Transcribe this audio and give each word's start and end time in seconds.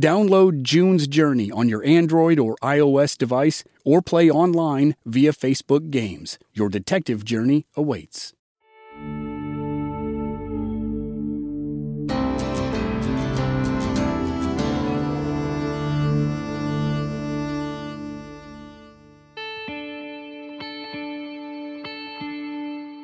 Download 0.00 0.62
June's 0.62 1.06
Journey 1.06 1.52
on 1.52 1.68
your 1.68 1.84
Android 1.84 2.40
or 2.40 2.56
iOS 2.56 3.16
device 3.16 3.62
or 3.84 4.02
play 4.02 4.28
online 4.28 4.96
via 5.06 5.32
Facebook 5.32 5.90
Games. 5.90 6.36
Your 6.52 6.68
detective 6.68 7.24
journey 7.24 7.66
awaits. 7.76 8.32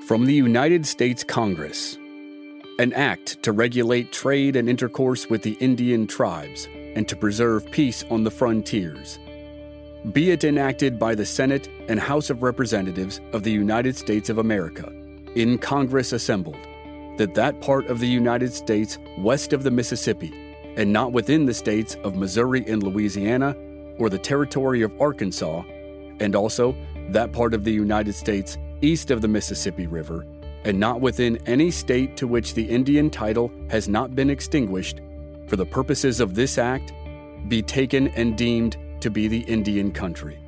From 0.08 0.26
the 0.26 0.34
United 0.34 0.86
States 0.86 1.22
Congress 1.22 1.96
An 2.80 2.92
act 2.94 3.40
to 3.44 3.52
regulate 3.52 4.10
trade 4.10 4.56
and 4.56 4.68
intercourse 4.68 5.30
with 5.30 5.42
the 5.42 5.52
Indian 5.60 6.08
tribes 6.08 6.66
and 6.94 7.08
to 7.08 7.16
preserve 7.16 7.70
peace 7.70 8.04
on 8.10 8.24
the 8.24 8.30
frontiers. 8.30 9.18
Be 10.12 10.30
it 10.30 10.44
enacted 10.44 10.98
by 10.98 11.14
the 11.14 11.26
Senate 11.26 11.68
and 11.88 12.00
House 12.00 12.30
of 12.30 12.42
Representatives 12.42 13.20
of 13.32 13.42
the 13.42 13.52
United 13.52 13.96
States 13.96 14.30
of 14.30 14.38
America, 14.38 14.90
in 15.34 15.58
Congress 15.58 16.12
assembled, 16.12 16.56
that 17.18 17.34
that 17.34 17.60
part 17.60 17.86
of 17.88 18.00
the 18.00 18.08
United 18.08 18.52
States 18.52 18.98
west 19.18 19.52
of 19.52 19.62
the 19.62 19.70
Mississippi, 19.70 20.32
and 20.76 20.92
not 20.92 21.12
within 21.12 21.44
the 21.44 21.52
states 21.52 21.96
of 22.02 22.16
Missouri 22.16 22.64
and 22.66 22.82
Louisiana, 22.82 23.54
or 23.98 24.08
the 24.08 24.18
territory 24.18 24.80
of 24.80 24.98
Arkansas, 25.00 25.62
and 26.20 26.34
also 26.34 26.74
that 27.10 27.32
part 27.32 27.52
of 27.52 27.64
the 27.64 27.72
United 27.72 28.14
States 28.14 28.56
east 28.80 29.10
of 29.10 29.20
the 29.20 29.28
Mississippi 29.28 29.86
River, 29.86 30.24
and 30.64 30.80
not 30.80 31.00
within 31.00 31.36
any 31.46 31.70
state 31.70 32.16
to 32.16 32.26
which 32.26 32.54
the 32.54 32.64
Indian 32.64 33.10
title 33.10 33.50
has 33.68 33.88
not 33.88 34.14
been 34.14 34.30
extinguished 34.30 35.00
for 35.50 35.56
the 35.56 35.66
purposes 35.66 36.20
of 36.20 36.36
this 36.36 36.58
act, 36.58 36.92
be 37.48 37.60
taken 37.60 38.06
and 38.08 38.38
deemed 38.38 38.76
to 39.00 39.10
be 39.10 39.26
the 39.26 39.40
Indian 39.40 39.90
country. 39.90 40.38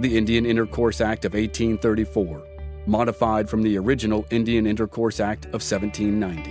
The 0.00 0.16
Indian 0.16 0.46
Intercourse 0.46 1.02
Act 1.02 1.26
of 1.26 1.34
1834, 1.34 2.42
modified 2.86 3.50
from 3.50 3.62
the 3.62 3.76
original 3.76 4.24
Indian 4.30 4.66
Intercourse 4.66 5.20
Act 5.20 5.44
of 5.46 5.60
1790. 5.60 6.50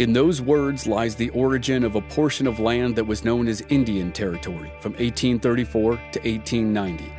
In 0.00 0.12
those 0.12 0.40
words 0.40 0.86
lies 0.86 1.16
the 1.16 1.30
origin 1.30 1.82
of 1.82 1.96
a 1.96 2.00
portion 2.02 2.46
of 2.46 2.60
land 2.60 2.94
that 2.94 3.04
was 3.04 3.24
known 3.24 3.48
as 3.48 3.62
Indian 3.62 4.12
Territory 4.12 4.70
from 4.80 4.92
1834 4.92 5.82
to 5.82 6.20
1890, 6.20 7.12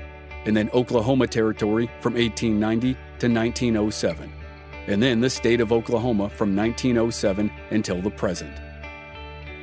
and 0.46 0.56
then 0.56 0.70
Oklahoma 0.74 1.28
Territory 1.28 1.90
from 2.00 2.14
1890 2.14 2.94
to 2.94 3.28
1907 3.28 4.32
and 4.88 5.02
then 5.02 5.20
the 5.20 5.30
state 5.30 5.62
of 5.62 5.72
Oklahoma 5.72 6.30
from 6.30 6.56
1907 6.56 7.52
until 7.72 8.02
the 8.02 8.10
present. 8.12 8.56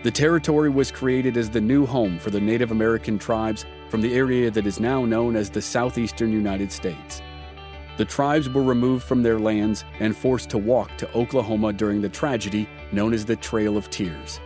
The 0.02 0.10
territory 0.10 0.70
was 0.70 0.92
created 0.92 1.36
as 1.36 1.50
the 1.50 1.60
new 1.60 1.84
home 1.84 2.18
for 2.18 2.30
the 2.30 2.40
Native 2.40 2.70
American 2.70 3.18
tribes 3.18 3.64
from 3.88 4.02
the 4.02 4.14
area 4.14 4.50
that 4.50 4.66
is 4.66 4.78
now 4.78 5.04
known 5.04 5.36
as 5.36 5.50
the 5.50 5.62
southeastern 5.62 6.32
United 6.32 6.70
States. 6.70 7.22
The 7.96 8.04
tribes 8.04 8.48
were 8.48 8.62
removed 8.62 9.04
from 9.04 9.22
their 9.22 9.38
lands 9.38 9.84
and 10.00 10.16
forced 10.16 10.50
to 10.50 10.58
walk 10.58 10.96
to 10.98 11.12
Oklahoma 11.14 11.72
during 11.72 12.02
the 12.02 12.08
tragedy 12.08 12.68
known 12.92 13.14
as 13.14 13.24
the 13.24 13.36
Trail 13.36 13.76
of 13.76 13.90
Tears. 13.90 14.38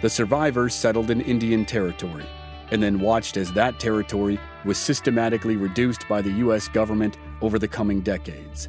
The 0.00 0.10
survivors 0.10 0.74
settled 0.74 1.10
in 1.10 1.20
Indian 1.20 1.64
Territory 1.64 2.24
and 2.70 2.82
then 2.82 2.98
watched 2.98 3.36
as 3.36 3.52
that 3.52 3.78
territory 3.78 4.40
was 4.64 4.78
systematically 4.78 5.56
reduced 5.56 6.08
by 6.08 6.20
the 6.20 6.32
U.S. 6.32 6.68
government 6.68 7.16
over 7.40 7.58
the 7.58 7.68
coming 7.68 8.00
decades. 8.00 8.68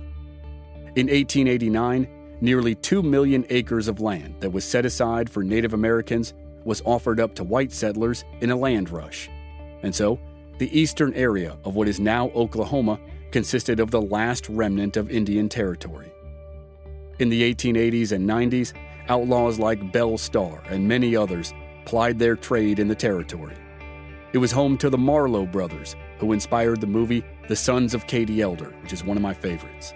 In 0.97 1.09
1889, 1.09 2.07
nearly 2.41 2.73
2 2.73 3.03
million 3.03 3.45
acres 3.51 3.87
of 3.87 4.01
land 4.01 4.33
that 4.39 4.51
was 4.51 4.65
set 4.65 4.83
aside 4.83 5.29
for 5.29 5.43
Native 5.43 5.75
Americans 5.75 6.33
was 6.63 6.81
offered 6.85 7.19
up 7.19 7.35
to 7.35 7.43
white 7.43 7.71
settlers 7.71 8.25
in 8.41 8.49
a 8.49 8.55
land 8.55 8.89
rush. 8.89 9.29
And 9.83 9.93
so, 9.93 10.19
the 10.57 10.75
eastern 10.75 11.13
area 11.13 11.55
of 11.65 11.75
what 11.75 11.87
is 11.87 11.99
now 11.99 12.29
Oklahoma 12.29 12.99
consisted 13.29 13.79
of 13.79 13.91
the 13.91 14.01
last 14.01 14.49
remnant 14.49 14.97
of 14.97 15.11
Indian 15.11 15.47
territory. 15.47 16.11
In 17.19 17.29
the 17.29 17.53
1880s 17.53 18.11
and 18.11 18.27
90s, 18.27 18.73
outlaws 19.07 19.59
like 19.59 19.91
Belle 19.91 20.17
Starr 20.17 20.63
and 20.67 20.87
many 20.87 21.15
others 21.15 21.53
plied 21.85 22.17
their 22.17 22.35
trade 22.35 22.79
in 22.79 22.87
the 22.87 22.95
territory. 22.95 23.53
It 24.33 24.39
was 24.39 24.51
home 24.51 24.79
to 24.79 24.89
the 24.89 24.97
Marlowe 24.97 25.45
brothers, 25.45 25.95
who 26.17 26.33
inspired 26.33 26.81
the 26.81 26.87
movie 26.87 27.23
The 27.47 27.55
Sons 27.55 27.93
of 27.93 28.07
Katie 28.07 28.41
Elder, 28.41 28.73
which 28.81 28.93
is 28.93 29.03
one 29.03 29.15
of 29.15 29.21
my 29.21 29.35
favorites. 29.35 29.93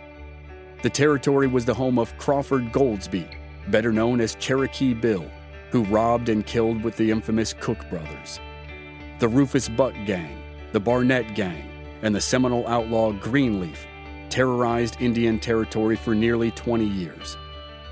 The 0.81 0.89
territory 0.89 1.45
was 1.45 1.65
the 1.65 1.75
home 1.75 1.99
of 1.99 2.17
Crawford 2.17 2.71
Goldsby, 2.71 3.27
better 3.67 3.91
known 3.91 4.19
as 4.19 4.33
Cherokee 4.35 4.95
Bill, 4.95 5.29
who 5.69 5.83
robbed 5.83 6.27
and 6.27 6.43
killed 6.45 6.83
with 6.83 6.97
the 6.97 7.11
infamous 7.11 7.53
Cook 7.53 7.87
brothers. 7.89 8.39
The 9.19 9.27
Rufus 9.27 9.69
Buck 9.69 9.93
Gang, 10.07 10.41
the 10.71 10.79
Barnett 10.79 11.35
Gang, 11.35 11.69
and 12.01 12.15
the 12.15 12.21
Seminole 12.21 12.67
outlaw 12.67 13.11
Greenleaf 13.11 13.85
terrorized 14.31 14.99
Indian 14.99 15.39
territory 15.39 15.95
for 15.95 16.15
nearly 16.15 16.49
20 16.51 16.85
years. 16.85 17.37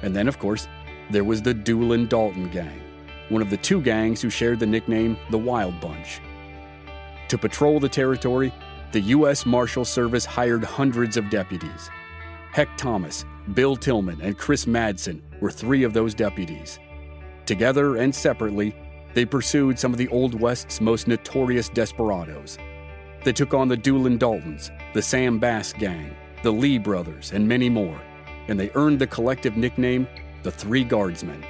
And 0.01 0.15
then, 0.15 0.27
of 0.27 0.39
course, 0.39 0.67
there 1.11 1.23
was 1.23 1.43
the 1.43 1.53
Doolin 1.53 2.07
Dalton 2.07 2.49
Gang, 2.49 2.81
one 3.29 3.43
of 3.43 3.51
the 3.51 3.57
two 3.57 3.81
gangs 3.81 4.19
who 4.19 4.31
shared 4.31 4.59
the 4.59 4.65
nickname 4.65 5.15
the 5.29 5.37
Wild 5.37 5.79
Bunch. 5.79 6.21
To 7.27 7.37
patrol 7.37 7.79
the 7.79 7.89
territory, 7.89 8.51
the 8.93 9.01
U.S. 9.01 9.45
Marshal 9.45 9.85
Service 9.85 10.25
hired 10.25 10.63
hundreds 10.63 11.17
of 11.17 11.29
deputies. 11.29 11.91
Heck 12.51 12.75
Thomas, 12.77 13.25
Bill 13.53 13.77
Tilghman, 13.77 14.21
and 14.21 14.37
Chris 14.37 14.65
Madsen 14.65 15.21
were 15.39 15.51
three 15.51 15.83
of 15.83 15.93
those 15.93 16.13
deputies. 16.13 16.79
Together 17.45 17.97
and 17.97 18.13
separately, 18.13 18.75
they 19.13 19.25
pursued 19.25 19.79
some 19.79 19.91
of 19.91 19.97
the 19.97 20.07
Old 20.09 20.39
West's 20.39 20.81
most 20.81 21.07
notorious 21.07 21.69
desperados. 21.69 22.57
They 23.23 23.33
took 23.33 23.53
on 23.53 23.67
the 23.67 23.77
Doolin 23.77 24.17
Daltons, 24.17 24.71
the 24.93 25.01
Sam 25.01 25.39
Bass 25.39 25.73
Gang, 25.73 26.15
the 26.43 26.51
Lee 26.51 26.77
Brothers, 26.77 27.31
and 27.31 27.47
many 27.47 27.69
more, 27.69 27.99
and 28.47 28.59
they 28.59 28.71
earned 28.75 28.99
the 28.99 29.07
collective 29.07 29.57
nickname 29.57 30.07
the 30.43 30.51
Three 30.51 30.83
Guardsmen. 30.83 31.43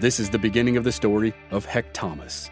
This 0.00 0.18
is 0.18 0.30
the 0.30 0.38
beginning 0.38 0.76
of 0.76 0.84
the 0.84 0.92
story 0.92 1.32
of 1.50 1.64
Heck 1.64 1.92
Thomas. 1.92 2.50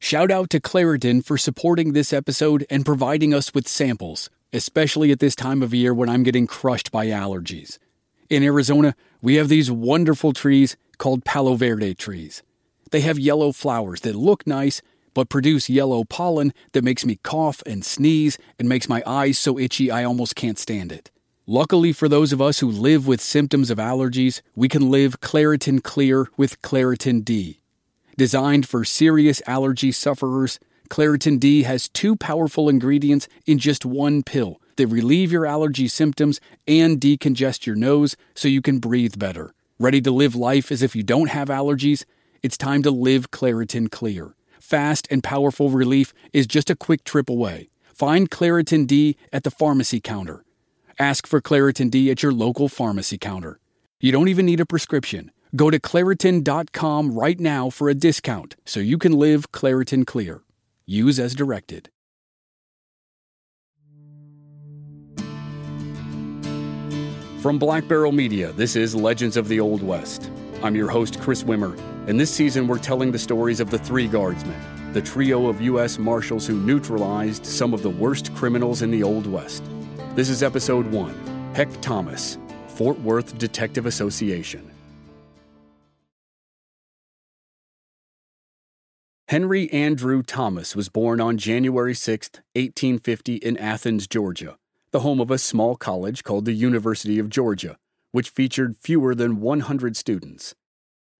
Shout 0.00 0.30
out 0.30 0.50
to 0.50 0.60
Claritin 0.60 1.24
for 1.24 1.38
supporting 1.38 1.92
this 1.92 2.12
episode 2.12 2.66
and 2.68 2.84
providing 2.84 3.32
us 3.32 3.54
with 3.54 3.68
samples 3.68 4.28
especially 4.52 5.10
at 5.12 5.18
this 5.18 5.34
time 5.34 5.62
of 5.62 5.74
year 5.74 5.92
when 5.92 6.08
I'm 6.08 6.22
getting 6.22 6.46
crushed 6.46 6.92
by 6.92 7.06
allergies. 7.06 7.78
In 8.28 8.42
Arizona, 8.42 8.94
we 9.22 9.36
have 9.36 9.48
these 9.48 9.70
wonderful 9.70 10.32
trees 10.32 10.76
called 10.98 11.24
Palo 11.24 11.54
Verde 11.54 11.94
trees. 11.94 12.42
They 12.90 13.00
have 13.00 13.18
yellow 13.18 13.52
flowers 13.52 14.00
that 14.02 14.14
look 14.14 14.46
nice, 14.46 14.82
but 15.14 15.28
produce 15.28 15.70
yellow 15.70 16.04
pollen 16.04 16.52
that 16.72 16.84
makes 16.84 17.04
me 17.04 17.16
cough 17.22 17.62
and 17.66 17.84
sneeze 17.84 18.38
and 18.58 18.68
makes 18.68 18.88
my 18.88 19.02
eyes 19.06 19.38
so 19.38 19.58
itchy 19.58 19.90
I 19.90 20.04
almost 20.04 20.36
can't 20.36 20.58
stand 20.58 20.92
it. 20.92 21.10
Luckily 21.46 21.92
for 21.92 22.08
those 22.08 22.32
of 22.32 22.42
us 22.42 22.58
who 22.58 22.68
live 22.68 23.06
with 23.06 23.20
symptoms 23.20 23.70
of 23.70 23.78
allergies, 23.78 24.42
we 24.54 24.68
can 24.68 24.90
live 24.90 25.20
Claritin 25.20 25.82
Clear 25.82 26.28
with 26.36 26.60
Claritin 26.60 27.24
D. 27.24 27.60
Designed 28.16 28.66
for 28.66 28.84
serious 28.84 29.40
allergy 29.46 29.92
sufferers, 29.92 30.58
Claritin 30.86 31.38
D 31.38 31.64
has 31.64 31.88
two 31.88 32.16
powerful 32.16 32.68
ingredients 32.68 33.28
in 33.46 33.58
just 33.58 33.84
one 33.84 34.22
pill 34.22 34.60
They 34.76 34.84
relieve 34.84 35.32
your 35.32 35.46
allergy 35.46 35.88
symptoms 35.88 36.40
and 36.66 37.00
decongest 37.00 37.66
your 37.66 37.76
nose 37.76 38.16
so 38.34 38.48
you 38.48 38.62
can 38.62 38.78
breathe 38.78 39.18
better. 39.18 39.54
Ready 39.78 40.00
to 40.02 40.10
live 40.10 40.34
life 40.34 40.70
as 40.70 40.82
if 40.82 40.94
you 40.94 41.02
don't 41.02 41.30
have 41.30 41.48
allergies? 41.48 42.04
It's 42.42 42.58
time 42.58 42.82
to 42.82 42.90
live 42.90 43.30
Claritin 43.30 43.90
Clear. 43.90 44.34
Fast 44.60 45.08
and 45.10 45.22
powerful 45.22 45.70
relief 45.70 46.12
is 46.32 46.46
just 46.46 46.70
a 46.70 46.76
quick 46.76 47.04
trip 47.04 47.28
away. 47.28 47.68
Find 47.94 48.30
Claritin 48.30 48.86
D 48.86 49.16
at 49.32 49.44
the 49.44 49.50
pharmacy 49.50 50.00
counter. 50.00 50.44
Ask 50.98 51.26
for 51.26 51.40
Claritin 51.40 51.90
D 51.90 52.10
at 52.10 52.22
your 52.22 52.32
local 52.32 52.68
pharmacy 52.68 53.18
counter. 53.18 53.58
You 54.00 54.12
don't 54.12 54.28
even 54.28 54.46
need 54.46 54.60
a 54.60 54.66
prescription. 54.66 55.30
Go 55.54 55.70
to 55.70 55.78
Claritin.com 55.78 57.12
right 57.12 57.40
now 57.40 57.70
for 57.70 57.88
a 57.88 57.94
discount 57.94 58.56
so 58.66 58.80
you 58.80 58.98
can 58.98 59.12
live 59.12 59.52
Claritin 59.52 60.06
Clear. 60.06 60.42
Use 60.88 61.18
as 61.18 61.34
directed. 61.34 61.90
From 67.42 67.58
Black 67.58 67.88
Barrel 67.88 68.12
Media, 68.12 68.52
this 68.52 68.76
is 68.76 68.94
Legends 68.94 69.36
of 69.36 69.48
the 69.48 69.58
Old 69.58 69.82
West. 69.82 70.30
I'm 70.62 70.76
your 70.76 70.88
host, 70.88 71.20
Chris 71.20 71.42
Wimmer, 71.42 71.76
and 72.06 72.20
this 72.20 72.30
season 72.30 72.68
we're 72.68 72.78
telling 72.78 73.10
the 73.10 73.18
stories 73.18 73.58
of 73.58 73.68
the 73.68 73.78
Three 73.78 74.06
Guardsmen, 74.06 74.92
the 74.92 75.02
trio 75.02 75.48
of 75.48 75.60
U.S. 75.60 75.98
Marshals 75.98 76.46
who 76.46 76.54
neutralized 76.54 77.44
some 77.44 77.74
of 77.74 77.82
the 77.82 77.90
worst 77.90 78.32
criminals 78.36 78.82
in 78.82 78.92
the 78.92 79.02
Old 79.02 79.26
West. 79.26 79.64
This 80.14 80.28
is 80.28 80.44
episode 80.44 80.86
one 80.86 81.16
Heck 81.52 81.68
Thomas, 81.80 82.38
Fort 82.68 83.00
Worth 83.00 83.36
Detective 83.38 83.86
Association. 83.86 84.70
Henry 89.28 89.68
Andrew 89.72 90.22
Thomas 90.22 90.76
was 90.76 90.88
born 90.88 91.20
on 91.20 91.36
January 91.36 91.94
6, 91.94 92.30
1850, 92.54 93.34
in 93.34 93.56
Athens, 93.56 94.06
Georgia, 94.06 94.56
the 94.92 95.00
home 95.00 95.20
of 95.20 95.32
a 95.32 95.38
small 95.38 95.74
college 95.74 96.22
called 96.22 96.44
the 96.44 96.52
University 96.52 97.18
of 97.18 97.28
Georgia, 97.28 97.76
which 98.12 98.30
featured 98.30 98.76
fewer 98.76 99.16
than 99.16 99.40
100 99.40 99.96
students. 99.96 100.54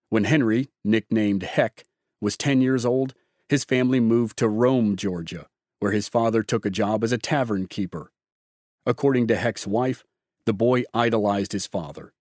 When 0.07 0.23
Henry, 0.23 0.69
nicknamed 0.85 1.43
Heck, 1.43 1.83
was 2.21 2.37
10 2.37 2.61
years 2.61 2.85
old, 2.85 3.13
his 3.49 3.65
family 3.65 3.99
moved 3.99 4.37
to 4.37 4.47
Rome, 4.47 4.95
Georgia, 4.95 5.47
where 5.79 5.91
his 5.91 6.07
father 6.07 6.43
took 6.43 6.65
a 6.65 6.69
job 6.69 7.03
as 7.03 7.11
a 7.11 7.17
tavern 7.17 7.67
keeper. 7.67 8.13
According 8.85 9.27
to 9.27 9.35
Heck's 9.35 9.67
wife, 9.67 10.05
the 10.45 10.53
boy 10.53 10.85
idolized 10.93 11.51
his 11.51 11.67
father. 11.67 12.13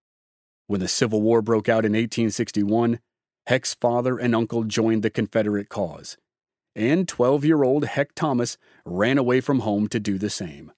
When 0.67 0.81
the 0.81 0.89
Civil 0.89 1.23
War 1.23 1.43
broke 1.43 1.69
out 1.69 1.85
in 1.85 1.93
1861, 1.93 2.99
Heck's 3.47 3.75
father 3.75 4.19
and 4.19 4.35
uncle 4.35 4.65
joined 4.65 5.05
the 5.05 5.11
Confederate 5.11 5.69
cause, 5.69 6.17
and 6.75 7.07
12 7.07 7.45
year 7.45 7.63
old 7.63 7.85
Heck 7.85 8.13
Thomas 8.17 8.59
ran 8.85 9.19
away 9.19 9.41
from 9.41 9.61
home 9.61 9.87
to 9.89 10.01
do 10.01 10.19
the 10.19 10.31
same. 10.31 10.73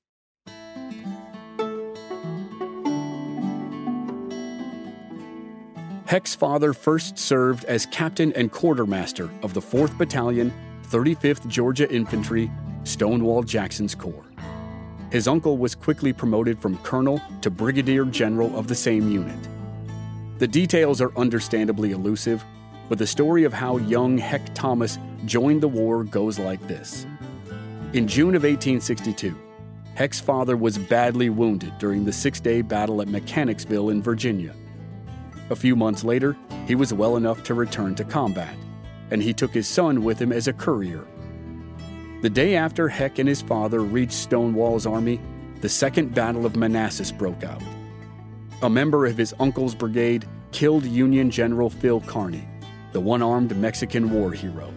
Heck's 6.05 6.35
father 6.35 6.75
first 6.75 7.19
served 7.19 7.65
as 7.65 7.87
captain 7.87 8.35
and 8.35 8.53
quartermaster 8.53 9.31
of 9.43 9.55
the 9.55 9.63
4th 9.63 9.97
Battalion, 9.97 10.53
35th 10.91 11.47
Georgia 11.49 11.91
Infantry, 11.91 12.51
Stonewall 12.85 13.43
Jackson's 13.43 13.95
Corps. 13.95 14.27
His 15.11 15.27
uncle 15.27 15.57
was 15.57 15.75
quickly 15.75 16.13
promoted 16.13 16.61
from 16.61 16.77
colonel 16.79 17.23
to 17.41 17.49
brigadier 17.49 18.05
general 18.05 18.55
of 18.59 18.69
the 18.69 18.75
same 18.75 19.11
unit. 19.11 19.39
The 20.39 20.47
details 20.47 21.01
are 21.01 21.17
understandably 21.17 21.93
elusive, 21.93 22.45
but 22.89 22.99
the 22.99 23.07
story 23.07 23.45
of 23.45 23.53
how 23.53 23.77
young 23.79 24.19
Heck 24.19 24.55
Thomas 24.55 24.99
joined 25.25 25.63
the 25.63 25.69
war 25.69 26.05
goes 26.05 26.39
like 26.39 26.67
this. 26.69 27.07
In 27.93 28.07
June 28.07 28.35
of 28.35 28.43
1862, 28.43 29.37
Heck's 29.95 30.21
father 30.21 30.57
was 30.57 30.79
badly 30.79 31.29
wounded 31.31 31.77
during 31.79 32.05
the 32.05 32.13
six 32.13 32.41
day 32.41 32.63
battle 32.63 33.01
at 33.03 33.09
Mechanicsville 33.09 33.91
in 33.91 34.03
Virginia. 34.03 34.55
A 35.51 35.57
few 35.57 35.75
months 35.75 36.05
later, 36.05 36.37
he 36.67 36.75
was 36.75 36.93
well 36.93 37.17
enough 37.17 37.43
to 37.45 37.55
return 37.55 37.95
to 37.97 38.05
combat, 38.05 38.57
and 39.11 39.23
he 39.23 39.33
took 39.33 39.53
his 39.53 39.67
son 39.67 40.05
with 40.05 40.21
him 40.21 40.33
as 40.33 40.47
a 40.47 40.53
courier 40.53 41.07
the 42.21 42.31
day 42.31 42.57
after 42.57 42.89
Heck 42.89 43.21
and 43.21 43.29
his 43.29 43.43
father 43.43 43.81
reached 43.81 44.13
Stonewall's 44.15 44.87
army, 44.87 45.21
the 45.61 45.69
Second 45.69 46.17
Battle 46.17 46.47
of 46.47 46.57
Manassas 46.57 47.13
broke 47.13 47.45
out. 47.45 47.63
A 48.63 48.69
member 48.69 49.07
of 49.07 49.17
his 49.17 49.35
uncle's 49.39 49.73
brigade 49.73 50.27
killed 50.51 50.85
Union 50.85 51.31
General 51.31 51.71
Phil 51.71 52.01
Kearny, 52.01 52.45
the 52.93 53.01
one 53.01 53.23
armed 53.23 53.57
Mexican 53.57 54.11
war 54.11 54.33
hero. 54.33 54.73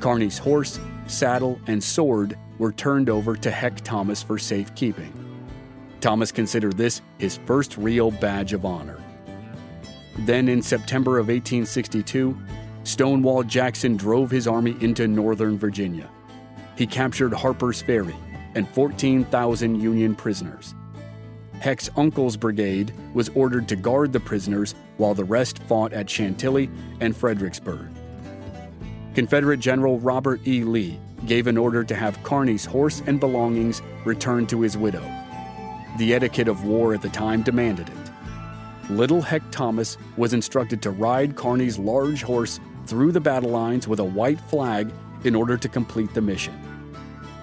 Kearny's 0.00 0.38
horse, 0.38 0.80
saddle, 1.06 1.60
and 1.66 1.82
sword 1.82 2.38
were 2.58 2.72
turned 2.72 3.08
over 3.08 3.36
to 3.36 3.50
Heck 3.50 3.80
Thomas 3.82 4.22
for 4.22 4.38
safekeeping. 4.38 5.12
Thomas 6.00 6.32
considered 6.32 6.76
this 6.76 7.02
his 7.18 7.38
first 7.46 7.76
real 7.76 8.10
badge 8.10 8.52
of 8.52 8.64
honor. 8.64 8.98
Then, 10.20 10.48
in 10.48 10.62
September 10.62 11.18
of 11.18 11.28
1862, 11.28 12.36
Stonewall 12.84 13.42
Jackson 13.42 13.96
drove 13.96 14.30
his 14.30 14.46
army 14.46 14.76
into 14.80 15.06
northern 15.06 15.58
Virginia 15.58 16.08
he 16.80 16.86
captured 16.86 17.34
Harper's 17.34 17.82
Ferry 17.82 18.16
and 18.54 18.66
14,000 18.70 19.78
Union 19.78 20.14
prisoners. 20.14 20.74
Heck's 21.60 21.90
uncle's 21.94 22.38
brigade 22.38 22.92
was 23.12 23.28
ordered 23.34 23.68
to 23.68 23.76
guard 23.76 24.14
the 24.14 24.20
prisoners 24.20 24.74
while 24.96 25.12
the 25.12 25.24
rest 25.24 25.58
fought 25.64 25.92
at 25.92 26.08
Chantilly 26.08 26.70
and 27.00 27.14
Fredericksburg. 27.14 27.86
Confederate 29.14 29.60
General 29.60 29.98
Robert 30.00 30.40
E. 30.46 30.64
Lee 30.64 30.98
gave 31.26 31.46
an 31.46 31.58
order 31.58 31.84
to 31.84 31.94
have 31.94 32.22
Kearny's 32.22 32.64
horse 32.64 33.02
and 33.06 33.20
belongings 33.20 33.82
returned 34.06 34.48
to 34.48 34.62
his 34.62 34.78
widow. 34.78 35.02
The 35.98 36.14
etiquette 36.14 36.48
of 36.48 36.64
war 36.64 36.94
at 36.94 37.02
the 37.02 37.10
time 37.10 37.42
demanded 37.42 37.88
it. 37.90 38.90
Little 38.90 39.20
Heck 39.20 39.42
Thomas 39.50 39.98
was 40.16 40.32
instructed 40.32 40.80
to 40.82 40.90
ride 40.90 41.36
Kearny's 41.36 41.78
large 41.78 42.22
horse 42.22 42.58
through 42.86 43.12
the 43.12 43.20
battle 43.20 43.50
lines 43.50 43.86
with 43.86 44.00
a 44.00 44.04
white 44.04 44.40
flag 44.40 44.90
in 45.24 45.34
order 45.34 45.58
to 45.58 45.68
complete 45.68 46.14
the 46.14 46.22
mission. 46.22 46.58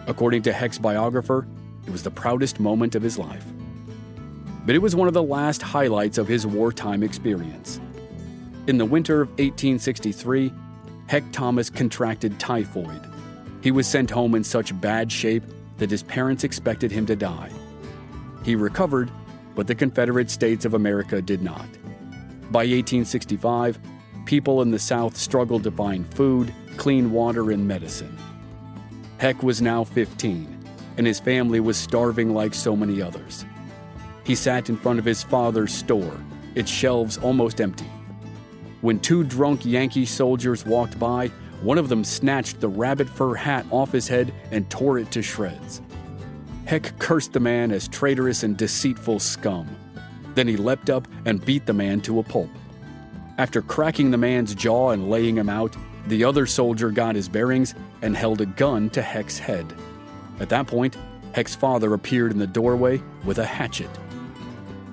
According 0.08 0.42
to 0.44 0.54
Heck's 0.54 0.80
biographer, 0.80 1.48
it 1.86 1.92
was 1.92 2.02
the 2.02 2.12
proudest 2.12 2.60
moment 2.60 2.96
of 2.96 3.04
his 3.04 3.20
life. 3.20 3.46
But 4.68 4.76
it 4.76 4.80
was 4.80 4.98
one 4.98 5.08
of 5.08 5.14
the 5.14 5.24
last 5.24 5.62
highlights 5.62 6.18
of 6.18 6.28
his 6.28 6.46
wartime 6.46 7.02
experience. 7.02 7.80
In 8.68 8.78
the 8.78 8.84
winter 8.84 9.22
of 9.22 9.30
1863, 9.30 10.52
Heck 11.08 11.24
Thomas 11.32 11.70
contracted 11.70 12.38
typhoid. 12.38 13.00
He 13.64 13.72
was 13.72 13.88
sent 13.88 14.12
home 14.12 14.36
in 14.36 14.44
such 14.44 14.80
bad 14.82 15.10
shape 15.10 15.44
that 15.78 15.90
his 15.90 16.04
parents 16.04 16.44
expected 16.44 16.92
him 16.92 17.06
to 17.06 17.16
die. 17.16 17.50
He 18.44 18.58
recovered, 18.58 19.10
but 19.56 19.68
the 19.68 19.76
Confederate 19.76 20.30
States 20.30 20.66
of 20.66 20.74
America 20.74 21.22
did 21.22 21.42
not. 21.42 21.70
By 22.52 22.66
1865, 22.66 23.80
people 24.26 24.62
in 24.62 24.72
the 24.72 24.80
South 24.80 25.16
struggled 25.16 25.64
to 25.64 25.72
find 25.72 26.14
food, 26.14 26.54
clean 26.76 27.14
water, 27.14 27.52
and 27.52 27.66
medicine. 27.66 28.18
Heck 29.18 29.44
was 29.44 29.62
now 29.62 29.86
15, 29.86 30.66
and 30.98 31.08
his 31.08 31.22
family 31.22 31.62
was 31.62 31.78
starving 31.78 32.34
like 32.34 32.54
so 32.54 32.76
many 32.76 33.02
others. 33.02 33.46
He 34.28 34.36
sat 34.36 34.68
in 34.68 34.76
front 34.76 35.00
of 35.00 35.06
his 35.06 35.24
father's 35.24 35.74
store, 35.74 36.20
its 36.54 36.70
shelves 36.70 37.18
almost 37.18 37.62
empty. 37.62 37.90
When 38.82 39.00
two 39.00 39.24
drunk 39.24 39.66
Yankee 39.66 40.06
soldiers 40.06 40.66
walked 40.66 41.00
by, 41.00 41.30
one 41.62 41.78
of 41.78 41.88
them 41.88 42.04
snatched 42.04 42.60
the 42.60 42.68
rabbit 42.68 43.08
fur 43.08 43.36
hat 43.36 43.66
off 43.72 43.94
his 43.94 44.10
head 44.10 44.34
and 44.52 44.70
tore 44.70 45.00
it 45.00 45.12
to 45.12 45.22
shreds. 45.22 45.82
Heck 46.66 47.00
cursed 47.00 47.32
the 47.32 47.40
man 47.40 47.72
as 47.72 47.88
traitorous 47.88 48.44
and 48.44 48.58
deceitful 48.58 49.20
scum. 49.20 49.66
Then 50.36 50.50
he 50.50 50.58
leapt 50.58 50.90
up 50.90 51.08
and 51.24 51.44
beat 51.44 51.66
the 51.66 51.72
man 51.72 52.02
to 52.02 52.20
a 52.20 52.24
pulp. 52.24 52.50
After 53.38 53.62
cracking 53.62 54.12
the 54.12 54.18
man's 54.18 54.54
jaw 54.54 54.90
and 54.90 55.10
laying 55.10 55.38
him 55.38 55.48
out, 55.48 55.74
the 56.08 56.26
other 56.26 56.46
soldier 56.46 56.92
got 56.92 57.16
his 57.16 57.30
bearings 57.30 57.76
and 58.02 58.16
held 58.16 58.42
a 58.42 58.46
gun 58.46 58.90
to 58.90 59.02
Heck's 59.02 59.40
head. 59.40 59.74
At 60.42 60.50
that 60.50 60.68
point, 60.68 60.98
Heck's 61.32 61.56
father 61.56 61.94
appeared 61.94 62.34
in 62.34 62.40
the 62.40 62.46
doorway 62.46 63.02
with 63.24 63.38
a 63.38 63.46
hatchet. 63.46 63.90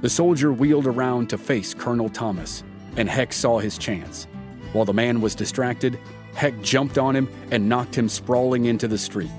The 0.05 0.11
soldier 0.11 0.53
wheeled 0.53 0.87
around 0.87 1.31
to 1.31 1.39
face 1.39 1.73
Colonel 1.73 2.11
Thomas, 2.11 2.63
and 2.99 3.09
Heck 3.09 3.33
saw 3.33 3.59
his 3.59 3.79
chance. 3.79 4.27
While 4.75 4.85
the 4.85 4.93
man 4.93 5.23
was 5.23 5.35
distracted, 5.35 5.99
Heck 6.35 6.61
jumped 6.61 6.99
on 6.99 7.17
him 7.17 7.27
and 7.51 7.71
knocked 7.71 7.95
him 7.95 8.11
sprawling 8.11 8.67
into 8.67 8.87
the 8.87 8.99
street. 8.99 9.31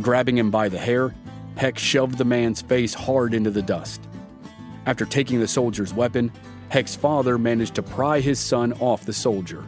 Grabbing 0.00 0.38
him 0.38 0.50
by 0.50 0.70
the 0.70 0.78
hair, 0.78 1.14
Heck 1.58 1.76
shoved 1.76 2.16
the 2.16 2.24
man's 2.24 2.62
face 2.62 2.94
hard 2.94 3.34
into 3.34 3.50
the 3.50 3.60
dust. 3.60 4.00
After 4.86 5.04
taking 5.04 5.40
the 5.40 5.46
soldier's 5.46 5.92
weapon, 5.92 6.32
Heck's 6.70 6.96
father 6.96 7.36
managed 7.36 7.74
to 7.74 7.82
pry 7.82 8.20
his 8.20 8.38
son 8.38 8.72
off 8.80 9.04
the 9.04 9.12
soldier. 9.12 9.62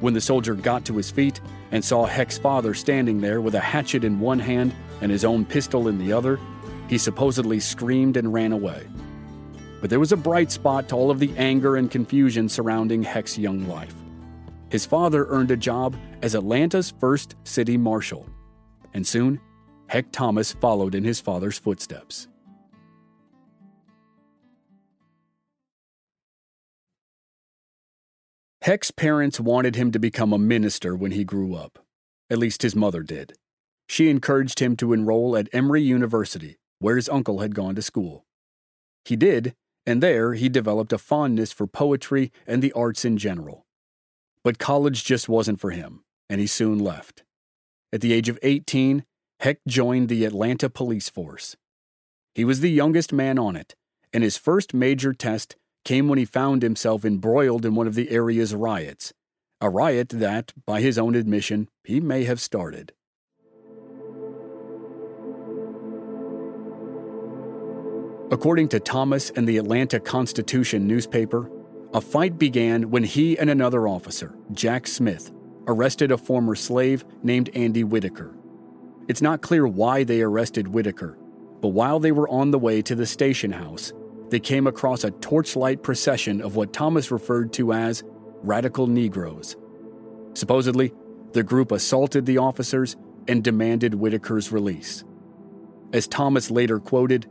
When 0.00 0.12
the 0.12 0.20
soldier 0.20 0.52
got 0.54 0.84
to 0.84 0.98
his 0.98 1.10
feet 1.10 1.40
and 1.72 1.82
saw 1.82 2.04
Heck's 2.04 2.36
father 2.36 2.74
standing 2.74 3.22
there 3.22 3.40
with 3.40 3.54
a 3.54 3.60
hatchet 3.60 4.04
in 4.04 4.20
one 4.20 4.40
hand 4.40 4.74
and 5.00 5.10
his 5.10 5.24
own 5.24 5.46
pistol 5.46 5.88
in 5.88 5.96
the 5.96 6.12
other, 6.12 6.38
he 6.90 6.98
supposedly 6.98 7.60
screamed 7.60 8.16
and 8.16 8.34
ran 8.34 8.50
away. 8.50 8.84
But 9.80 9.90
there 9.90 10.00
was 10.00 10.10
a 10.10 10.16
bright 10.16 10.50
spot 10.50 10.88
to 10.88 10.96
all 10.96 11.10
of 11.12 11.20
the 11.20 11.32
anger 11.36 11.76
and 11.76 11.88
confusion 11.88 12.48
surrounding 12.48 13.04
Heck's 13.04 13.38
young 13.38 13.68
life. 13.68 13.94
His 14.70 14.84
father 14.84 15.26
earned 15.28 15.52
a 15.52 15.56
job 15.56 15.96
as 16.20 16.34
Atlanta's 16.34 16.92
first 16.98 17.36
city 17.44 17.76
marshal, 17.76 18.28
and 18.92 19.06
soon, 19.06 19.40
Heck 19.86 20.10
Thomas 20.10 20.50
followed 20.52 20.96
in 20.96 21.04
his 21.04 21.20
father's 21.20 21.58
footsteps. 21.58 22.26
Heck's 28.62 28.90
parents 28.90 29.38
wanted 29.38 29.76
him 29.76 29.92
to 29.92 29.98
become 30.00 30.32
a 30.32 30.38
minister 30.38 30.96
when 30.96 31.12
he 31.12 31.22
grew 31.22 31.54
up. 31.54 31.78
At 32.28 32.38
least 32.38 32.62
his 32.62 32.74
mother 32.74 33.02
did. 33.02 33.34
she 33.90 34.08
encouraged 34.08 34.60
him 34.60 34.76
to 34.76 34.92
enroll 34.92 35.36
at 35.36 35.48
Emory 35.52 35.82
University, 35.82 36.58
where 36.80 36.96
his 36.96 37.08
uncle 37.08 37.38
had 37.38 37.54
gone 37.54 37.76
to 37.76 37.82
school. 37.82 38.24
He 39.04 39.14
did, 39.14 39.54
and 39.86 40.02
there 40.02 40.34
he 40.34 40.48
developed 40.48 40.92
a 40.92 40.98
fondness 40.98 41.52
for 41.52 41.66
poetry 41.66 42.32
and 42.46 42.60
the 42.60 42.72
arts 42.72 43.04
in 43.04 43.16
general. 43.16 43.64
But 44.42 44.58
college 44.58 45.04
just 45.04 45.28
wasn't 45.28 45.60
for 45.60 45.70
him, 45.70 46.02
and 46.28 46.40
he 46.40 46.46
soon 46.46 46.78
left. 46.78 47.22
At 47.92 48.00
the 48.00 48.12
age 48.12 48.28
of 48.28 48.38
18, 48.42 49.04
Heck 49.40 49.60
joined 49.66 50.10
the 50.10 50.26
Atlanta 50.26 50.68
police 50.68 51.08
force. 51.08 51.56
He 52.34 52.44
was 52.44 52.60
the 52.60 52.70
youngest 52.70 53.10
man 53.10 53.38
on 53.38 53.56
it, 53.56 53.74
and 54.12 54.22
his 54.22 54.36
first 54.36 54.74
major 54.74 55.14
test 55.14 55.56
came 55.82 56.08
when 56.08 56.18
he 56.18 56.26
found 56.26 56.62
himself 56.62 57.06
embroiled 57.06 57.64
in 57.64 57.74
one 57.74 57.86
of 57.86 57.94
the 57.94 58.10
area's 58.10 58.54
riots, 58.54 59.14
a 59.60 59.70
riot 59.70 60.10
that, 60.10 60.52
by 60.66 60.82
his 60.82 60.98
own 60.98 61.14
admission, 61.14 61.68
he 61.84 62.00
may 62.00 62.24
have 62.24 62.38
started. 62.38 62.92
According 68.32 68.68
to 68.68 68.78
Thomas 68.78 69.30
and 69.30 69.48
the 69.48 69.56
Atlanta 69.56 69.98
Constitution 69.98 70.86
newspaper, 70.86 71.50
a 71.92 72.00
fight 72.00 72.38
began 72.38 72.88
when 72.88 73.02
he 73.02 73.36
and 73.36 73.50
another 73.50 73.88
officer, 73.88 74.36
Jack 74.52 74.86
Smith, 74.86 75.32
arrested 75.66 76.12
a 76.12 76.16
former 76.16 76.54
slave 76.54 77.04
named 77.24 77.50
Andy 77.54 77.82
Whitaker. 77.82 78.32
It's 79.08 79.20
not 79.20 79.42
clear 79.42 79.66
why 79.66 80.04
they 80.04 80.22
arrested 80.22 80.68
Whitaker, 80.68 81.18
but 81.60 81.70
while 81.70 81.98
they 81.98 82.12
were 82.12 82.28
on 82.28 82.52
the 82.52 82.58
way 82.58 82.80
to 82.82 82.94
the 82.94 83.04
station 83.04 83.50
house, 83.50 83.92
they 84.28 84.38
came 84.38 84.68
across 84.68 85.02
a 85.02 85.10
torchlight 85.10 85.82
procession 85.82 86.40
of 86.40 86.54
what 86.54 86.72
Thomas 86.72 87.10
referred 87.10 87.52
to 87.54 87.72
as 87.72 88.04
radical 88.42 88.86
Negroes. 88.86 89.56
Supposedly, 90.34 90.94
the 91.32 91.42
group 91.42 91.72
assaulted 91.72 92.26
the 92.26 92.38
officers 92.38 92.96
and 93.26 93.42
demanded 93.42 93.94
Whitaker's 93.94 94.52
release. 94.52 95.02
As 95.92 96.06
Thomas 96.06 96.48
later 96.48 96.78
quoted, 96.78 97.26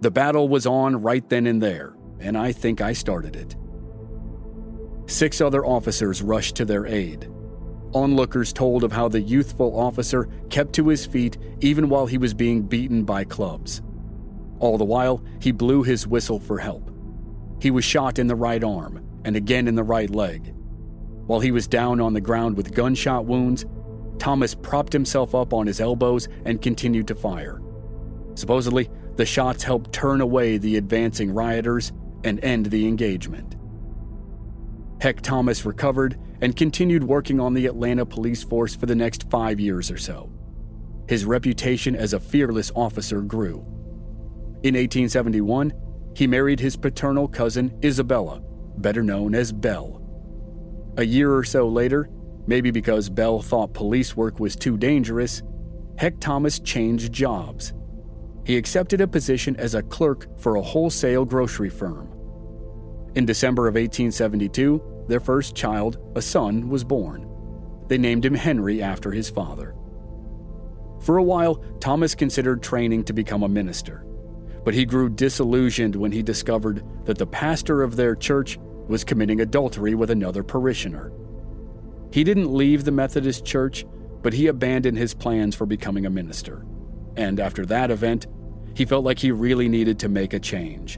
the 0.00 0.10
battle 0.10 0.48
was 0.48 0.66
on 0.66 1.00
right 1.02 1.26
then 1.28 1.46
and 1.46 1.62
there, 1.62 1.96
and 2.20 2.36
I 2.36 2.52
think 2.52 2.80
I 2.80 2.92
started 2.92 3.36
it. 3.36 3.56
Six 5.06 5.40
other 5.40 5.64
officers 5.64 6.22
rushed 6.22 6.56
to 6.56 6.64
their 6.64 6.86
aid. 6.86 7.30
Onlookers 7.94 8.52
told 8.52 8.84
of 8.84 8.92
how 8.92 9.08
the 9.08 9.20
youthful 9.20 9.78
officer 9.78 10.28
kept 10.50 10.74
to 10.74 10.88
his 10.88 11.06
feet 11.06 11.38
even 11.60 11.88
while 11.88 12.06
he 12.06 12.18
was 12.18 12.34
being 12.34 12.62
beaten 12.62 13.04
by 13.04 13.24
clubs. 13.24 13.82
All 14.58 14.76
the 14.76 14.84
while, 14.84 15.22
he 15.40 15.52
blew 15.52 15.82
his 15.82 16.06
whistle 16.06 16.40
for 16.40 16.58
help. 16.58 16.90
He 17.60 17.70
was 17.70 17.84
shot 17.84 18.18
in 18.18 18.26
the 18.26 18.34
right 18.34 18.62
arm 18.62 19.02
and 19.24 19.36
again 19.36 19.68
in 19.68 19.74
the 19.74 19.82
right 19.82 20.10
leg. 20.10 20.54
While 21.26 21.40
he 21.40 21.52
was 21.52 21.66
down 21.66 22.00
on 22.00 22.12
the 22.12 22.20
ground 22.20 22.56
with 22.56 22.74
gunshot 22.74 23.24
wounds, 23.24 23.64
Thomas 24.18 24.54
propped 24.54 24.92
himself 24.92 25.34
up 25.34 25.52
on 25.52 25.66
his 25.66 25.80
elbows 25.80 26.28
and 26.44 26.62
continued 26.62 27.08
to 27.08 27.14
fire. 27.14 27.60
Supposedly, 28.34 28.90
the 29.16 29.26
shots 29.26 29.62
helped 29.62 29.92
turn 29.92 30.20
away 30.20 30.58
the 30.58 30.76
advancing 30.76 31.32
rioters 31.32 31.92
and 32.24 32.42
end 32.44 32.66
the 32.66 32.86
engagement. 32.86 33.56
Heck 35.00 35.20
Thomas 35.20 35.64
recovered 35.64 36.18
and 36.40 36.56
continued 36.56 37.04
working 37.04 37.40
on 37.40 37.54
the 37.54 37.66
Atlanta 37.66 38.04
police 38.04 38.42
force 38.42 38.74
for 38.74 38.86
the 38.86 38.94
next 38.94 39.28
five 39.30 39.58
years 39.58 39.90
or 39.90 39.98
so. 39.98 40.30
His 41.08 41.24
reputation 41.24 41.96
as 41.96 42.12
a 42.12 42.20
fearless 42.20 42.70
officer 42.74 43.22
grew. 43.22 43.58
In 44.62 44.74
1871, 44.74 45.72
he 46.14 46.26
married 46.26 46.60
his 46.60 46.76
paternal 46.76 47.28
cousin 47.28 47.78
Isabella, 47.84 48.42
better 48.78 49.02
known 49.02 49.34
as 49.34 49.52
Belle. 49.52 50.02
A 50.98 51.04
year 51.04 51.34
or 51.34 51.44
so 51.44 51.68
later, 51.68 52.08
maybe 52.46 52.70
because 52.70 53.08
Belle 53.08 53.42
thought 53.42 53.74
police 53.74 54.16
work 54.16 54.40
was 54.40 54.56
too 54.56 54.76
dangerous, 54.76 55.42
Heck 55.98 56.18
Thomas 56.20 56.58
changed 56.58 57.12
jobs 57.12 57.72
he 58.46 58.56
accepted 58.56 59.00
a 59.00 59.08
position 59.08 59.56
as 59.56 59.74
a 59.74 59.82
clerk 59.82 60.28
for 60.38 60.54
a 60.54 60.62
wholesale 60.62 61.24
grocery 61.24 61.68
firm. 61.68 62.08
In 63.16 63.26
December 63.26 63.66
of 63.66 63.74
1872, 63.74 65.04
their 65.08 65.18
first 65.18 65.56
child, 65.56 65.98
a 66.14 66.22
son, 66.22 66.68
was 66.68 66.84
born. 66.84 67.28
They 67.88 67.98
named 67.98 68.24
him 68.24 68.34
Henry 68.34 68.80
after 68.80 69.10
his 69.10 69.28
father. 69.28 69.74
For 71.00 71.16
a 71.16 71.24
while, 71.24 71.56
Thomas 71.80 72.14
considered 72.14 72.62
training 72.62 73.02
to 73.04 73.12
become 73.12 73.42
a 73.42 73.48
minister, 73.48 74.06
but 74.64 74.74
he 74.74 74.84
grew 74.84 75.08
disillusioned 75.08 75.96
when 75.96 76.12
he 76.12 76.22
discovered 76.22 76.84
that 77.04 77.18
the 77.18 77.26
pastor 77.26 77.82
of 77.82 77.96
their 77.96 78.14
church 78.14 78.60
was 78.86 79.02
committing 79.02 79.40
adultery 79.40 79.96
with 79.96 80.10
another 80.10 80.44
parishioner. 80.44 81.10
He 82.12 82.22
didn't 82.22 82.54
leave 82.54 82.84
the 82.84 82.92
Methodist 82.92 83.44
Church, 83.44 83.84
but 84.22 84.34
he 84.34 84.46
abandoned 84.46 84.98
his 84.98 85.14
plans 85.14 85.56
for 85.56 85.66
becoming 85.66 86.06
a 86.06 86.10
minister. 86.10 86.64
And 87.16 87.40
after 87.40 87.64
that 87.66 87.90
event, 87.90 88.26
he 88.76 88.84
felt 88.84 89.06
like 89.06 89.18
he 89.18 89.30
really 89.30 89.70
needed 89.70 89.98
to 89.98 90.08
make 90.08 90.34
a 90.34 90.38
change. 90.38 90.96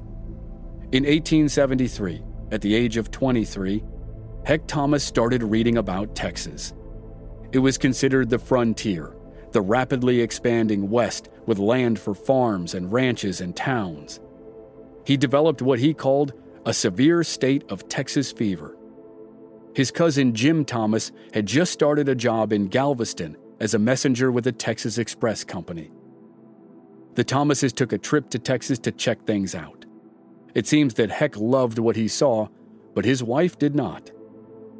In 0.90 1.04
1873, 1.04 2.22
at 2.50 2.60
the 2.60 2.74
age 2.74 2.96
of 2.96 3.12
23, 3.12 3.84
Heck 4.44 4.66
Thomas 4.66 5.04
started 5.04 5.44
reading 5.44 5.78
about 5.78 6.16
Texas. 6.16 6.74
It 7.52 7.60
was 7.60 7.78
considered 7.78 8.30
the 8.30 8.38
frontier, 8.38 9.14
the 9.52 9.60
rapidly 9.60 10.20
expanding 10.20 10.90
West 10.90 11.28
with 11.46 11.60
land 11.60 12.00
for 12.00 12.14
farms 12.14 12.74
and 12.74 12.92
ranches 12.92 13.40
and 13.40 13.54
towns. 13.54 14.18
He 15.04 15.16
developed 15.16 15.62
what 15.62 15.78
he 15.78 15.94
called 15.94 16.32
a 16.66 16.74
severe 16.74 17.22
state 17.22 17.62
of 17.70 17.88
Texas 17.88 18.32
fever. 18.32 18.76
His 19.76 19.92
cousin 19.92 20.34
Jim 20.34 20.64
Thomas 20.64 21.12
had 21.32 21.46
just 21.46 21.72
started 21.72 22.08
a 22.08 22.16
job 22.16 22.52
in 22.52 22.66
Galveston 22.66 23.36
as 23.60 23.74
a 23.74 23.78
messenger 23.78 24.32
with 24.32 24.42
the 24.42 24.52
Texas 24.52 24.98
Express 24.98 25.44
Company 25.44 25.92
the 27.18 27.24
Thomases 27.24 27.72
took 27.72 27.92
a 27.92 27.98
trip 27.98 28.30
to 28.30 28.38
Texas 28.38 28.78
to 28.78 28.92
check 28.92 29.24
things 29.24 29.52
out. 29.52 29.84
It 30.54 30.68
seems 30.68 30.94
that 30.94 31.10
Heck 31.10 31.36
loved 31.36 31.80
what 31.80 31.96
he 31.96 32.06
saw, 32.06 32.46
but 32.94 33.04
his 33.04 33.24
wife 33.24 33.58
did 33.58 33.74
not. 33.74 34.12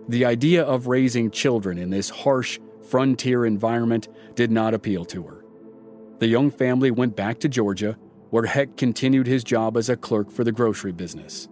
The 0.08 0.24
idea 0.24 0.62
of 0.62 0.86
raising 0.86 1.32
children 1.32 1.78
in 1.78 1.90
this 1.90 2.10
harsh, 2.10 2.60
frontier 2.88 3.44
environment 3.44 4.06
did 4.36 4.52
not 4.52 4.72
appeal 4.72 5.04
to 5.06 5.24
her. 5.24 5.44
The 6.20 6.28
young 6.28 6.52
family 6.52 6.92
went 6.92 7.16
back 7.16 7.40
to 7.40 7.48
Georgia, 7.48 7.98
where 8.30 8.46
Heck 8.46 8.76
continued 8.76 9.26
his 9.26 9.42
job 9.42 9.76
as 9.76 9.88
a 9.88 9.96
clerk 9.96 10.30
for 10.30 10.44
the 10.44 10.52
grocery 10.52 10.92
business. 10.92 11.48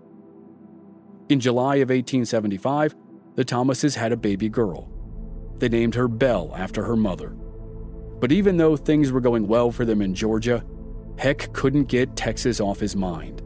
In 1.28 1.40
July 1.40 1.76
of 1.76 1.88
1875, 1.88 2.94
the 3.34 3.44
Thomases 3.44 3.96
had 3.96 4.12
a 4.12 4.16
baby 4.16 4.48
girl. 4.48 4.88
They 5.56 5.68
named 5.68 5.96
her 5.96 6.06
Belle 6.06 6.54
after 6.56 6.84
her 6.84 6.94
mother. 6.94 7.30
But 8.20 8.30
even 8.30 8.56
though 8.56 8.76
things 8.76 9.10
were 9.10 9.20
going 9.20 9.48
well 9.48 9.72
for 9.72 9.84
them 9.84 10.00
in 10.00 10.14
Georgia, 10.14 10.64
Heck 11.18 11.52
couldn't 11.52 11.84
get 11.84 12.16
Texas 12.16 12.60
off 12.60 12.78
his 12.78 12.94
mind. 12.94 13.42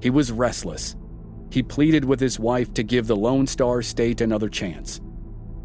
He 0.00 0.10
was 0.10 0.32
restless. 0.32 0.96
He 1.50 1.62
pleaded 1.62 2.04
with 2.04 2.20
his 2.20 2.38
wife 2.38 2.72
to 2.74 2.82
give 2.82 3.06
the 3.06 3.16
Lone 3.16 3.46
Star 3.46 3.82
State 3.82 4.20
another 4.20 4.48
chance. 4.48 5.00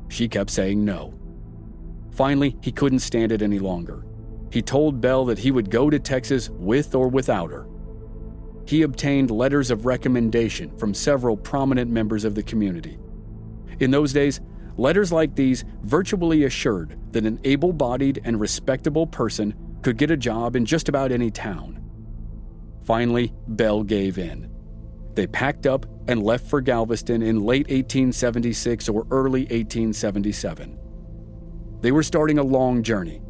She 0.09 0.27
kept 0.27 0.49
saying 0.49 0.83
no. 0.83 1.13
Finally, 2.11 2.57
he 2.61 2.71
couldn't 2.71 2.99
stand 2.99 3.31
it 3.31 3.41
any 3.41 3.59
longer. 3.59 4.05
He 4.51 4.61
told 4.61 5.01
Belle 5.01 5.25
that 5.25 5.39
he 5.39 5.51
would 5.51 5.69
go 5.69 5.89
to 5.89 5.99
Texas 5.99 6.49
with 6.49 6.95
or 6.95 7.07
without 7.07 7.51
her. 7.51 7.67
He 8.65 8.81
obtained 8.81 9.31
letters 9.31 9.71
of 9.71 9.85
recommendation 9.85 10.75
from 10.77 10.93
several 10.93 11.37
prominent 11.37 11.91
members 11.91 12.25
of 12.25 12.35
the 12.35 12.43
community. 12.43 12.97
In 13.79 13.91
those 13.91 14.11
days, 14.11 14.41
letters 14.75 15.11
like 15.11 15.35
these 15.35 15.63
virtually 15.83 16.45
assured 16.45 16.97
that 17.11 17.25
an 17.25 17.39
able 17.43 17.71
bodied 17.71 18.21
and 18.23 18.39
respectable 18.39 19.07
person 19.07 19.53
could 19.81 19.97
get 19.97 20.11
a 20.11 20.17
job 20.17 20.55
in 20.55 20.65
just 20.65 20.89
about 20.89 21.11
any 21.11 21.31
town. 21.31 21.83
Finally, 22.83 23.33
Belle 23.47 23.83
gave 23.83 24.17
in. 24.17 24.49
They 25.13 25.27
packed 25.27 25.65
up 25.65 25.85
and 26.07 26.23
left 26.23 26.47
for 26.47 26.61
Galveston 26.61 27.21
in 27.21 27.41
late 27.41 27.67
1876 27.67 28.87
or 28.87 29.05
early 29.11 29.41
1877. 29.41 30.77
They 31.81 31.91
were 31.91 32.03
starting 32.03 32.39
a 32.39 32.43
long 32.43 32.83
journey, 32.83 33.21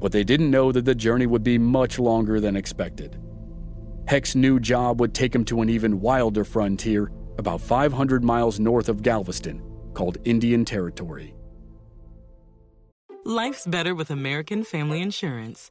but 0.00 0.12
they 0.12 0.24
didn't 0.24 0.50
know 0.50 0.72
that 0.72 0.84
the 0.84 0.94
journey 0.94 1.26
would 1.26 1.42
be 1.42 1.58
much 1.58 1.98
longer 1.98 2.40
than 2.40 2.56
expected. 2.56 3.20
Heck's 4.08 4.34
new 4.34 4.58
job 4.58 5.00
would 5.00 5.14
take 5.14 5.34
him 5.34 5.44
to 5.46 5.60
an 5.60 5.68
even 5.68 6.00
wilder 6.00 6.44
frontier 6.44 7.10
about 7.38 7.60
500 7.60 8.24
miles 8.24 8.58
north 8.58 8.88
of 8.88 9.02
Galveston 9.02 9.62
called 9.94 10.18
Indian 10.24 10.64
Territory. 10.64 11.34
Life's 13.24 13.66
better 13.66 13.94
with 13.94 14.10
American 14.10 14.64
Family 14.64 15.02
Insurance 15.02 15.70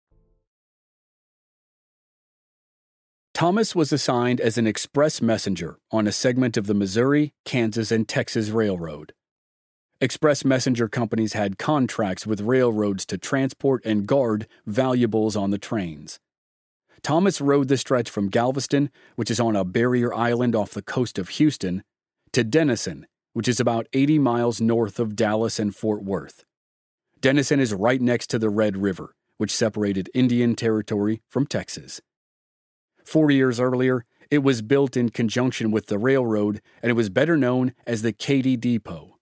Thomas 3.41 3.73
was 3.73 3.91
assigned 3.91 4.39
as 4.39 4.59
an 4.59 4.67
express 4.67 5.19
messenger 5.19 5.79
on 5.89 6.05
a 6.05 6.11
segment 6.11 6.57
of 6.57 6.67
the 6.67 6.75
Missouri, 6.75 7.33
Kansas, 7.43 7.91
and 7.91 8.07
Texas 8.07 8.49
Railroad. 8.49 9.13
Express 9.99 10.45
messenger 10.45 10.87
companies 10.87 11.33
had 11.33 11.57
contracts 11.57 12.27
with 12.27 12.41
railroads 12.41 13.03
to 13.07 13.17
transport 13.17 13.83
and 13.83 14.05
guard 14.05 14.45
valuables 14.67 15.35
on 15.35 15.49
the 15.49 15.57
trains. 15.57 16.19
Thomas 17.01 17.41
rode 17.41 17.67
the 17.67 17.77
stretch 17.77 18.11
from 18.11 18.29
Galveston, 18.29 18.91
which 19.15 19.31
is 19.31 19.39
on 19.39 19.55
a 19.55 19.65
barrier 19.65 20.13
island 20.13 20.55
off 20.55 20.69
the 20.69 20.83
coast 20.83 21.17
of 21.17 21.29
Houston, 21.29 21.83
to 22.33 22.43
Denison, 22.43 23.07
which 23.33 23.47
is 23.47 23.59
about 23.59 23.87
80 23.91 24.19
miles 24.19 24.61
north 24.61 24.99
of 24.99 25.15
Dallas 25.15 25.57
and 25.57 25.75
Fort 25.75 26.03
Worth. 26.03 26.45
Denison 27.19 27.59
is 27.59 27.73
right 27.73 28.01
next 28.01 28.27
to 28.27 28.37
the 28.37 28.51
Red 28.51 28.77
River, 28.77 29.15
which 29.39 29.49
separated 29.49 30.11
Indian 30.13 30.53
Territory 30.53 31.23
from 31.27 31.47
Texas. 31.47 32.01
Four 33.03 33.31
years 33.31 33.59
earlier, 33.59 34.05
it 34.29 34.39
was 34.39 34.61
built 34.61 34.95
in 34.95 35.09
conjunction 35.09 35.71
with 35.71 35.87
the 35.87 35.97
railroad 35.97 36.61
and 36.81 36.89
it 36.89 36.93
was 36.93 37.09
better 37.09 37.35
known 37.35 37.73
as 37.85 38.01
the 38.01 38.13
Katy 38.13 38.55
Depot. 38.57 39.17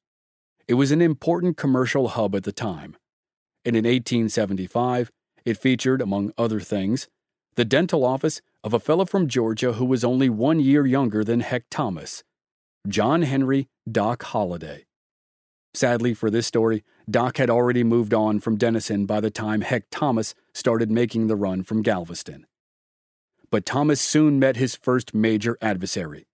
It 0.67 0.75
was 0.75 0.91
an 0.91 1.01
important 1.01 1.57
commercial 1.57 2.09
hub 2.09 2.35
at 2.35 2.43
the 2.43 2.51
time. 2.51 2.95
And 3.65 3.75
in 3.75 3.85
1875, 3.85 5.11
it 5.45 5.57
featured, 5.57 6.01
among 6.01 6.31
other 6.37 6.59
things, 6.59 7.07
the 7.55 7.65
dental 7.65 8.05
office 8.05 8.41
of 8.63 8.73
a 8.73 8.79
fellow 8.79 9.05
from 9.05 9.27
Georgia 9.27 9.73
who 9.73 9.85
was 9.85 10.03
only 10.03 10.29
one 10.29 10.59
year 10.59 10.85
younger 10.85 11.23
than 11.23 11.39
Heck 11.39 11.63
Thomas, 11.71 12.23
John 12.87 13.23
Henry 13.23 13.67
Doc 13.91 14.23
Holliday. 14.23 14.85
Sadly 15.73 16.13
for 16.13 16.29
this 16.29 16.47
story, 16.47 16.83
Doc 17.09 17.37
had 17.37 17.49
already 17.49 17.83
moved 17.83 18.13
on 18.13 18.39
from 18.39 18.57
Denison 18.57 19.05
by 19.05 19.19
the 19.19 19.31
time 19.31 19.61
Heck 19.61 19.85
Thomas 19.89 20.35
started 20.53 20.91
making 20.91 21.27
the 21.27 21.35
run 21.35 21.63
from 21.63 21.81
Galveston. 21.81 22.45
But 23.51 23.65
Thomas 23.65 23.99
soon 23.99 24.39
met 24.39 24.57
his 24.57 24.75
first 24.75 25.13
major 25.13 25.57
adversary, 25.61 26.27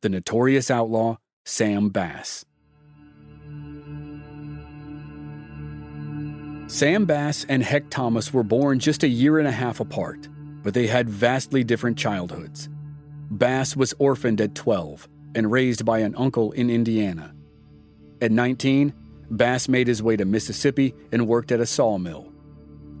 the 0.00 0.08
notorious 0.08 0.70
outlaw 0.70 1.18
Sam 1.44 1.90
Bass. 1.90 2.44
Sam 6.66 7.04
Bass 7.04 7.44
and 7.48 7.62
Heck 7.62 7.90
Thomas 7.90 8.32
were 8.32 8.42
born 8.42 8.78
just 8.78 9.02
a 9.02 9.08
year 9.08 9.38
and 9.38 9.46
a 9.46 9.52
half 9.52 9.78
apart, 9.78 10.28
but 10.62 10.72
they 10.72 10.86
had 10.86 11.08
vastly 11.10 11.62
different 11.62 11.98
childhoods. 11.98 12.70
Bass 13.30 13.76
was 13.76 13.94
orphaned 13.98 14.40
at 14.40 14.54
12 14.54 15.06
and 15.34 15.52
raised 15.52 15.84
by 15.84 15.98
an 15.98 16.14
uncle 16.16 16.52
in 16.52 16.70
Indiana. 16.70 17.34
At 18.22 18.32
19, 18.32 18.94
Bass 19.30 19.68
made 19.68 19.86
his 19.86 20.02
way 20.02 20.16
to 20.16 20.24
Mississippi 20.24 20.94
and 21.12 21.28
worked 21.28 21.52
at 21.52 21.60
a 21.60 21.66
sawmill. 21.66 22.32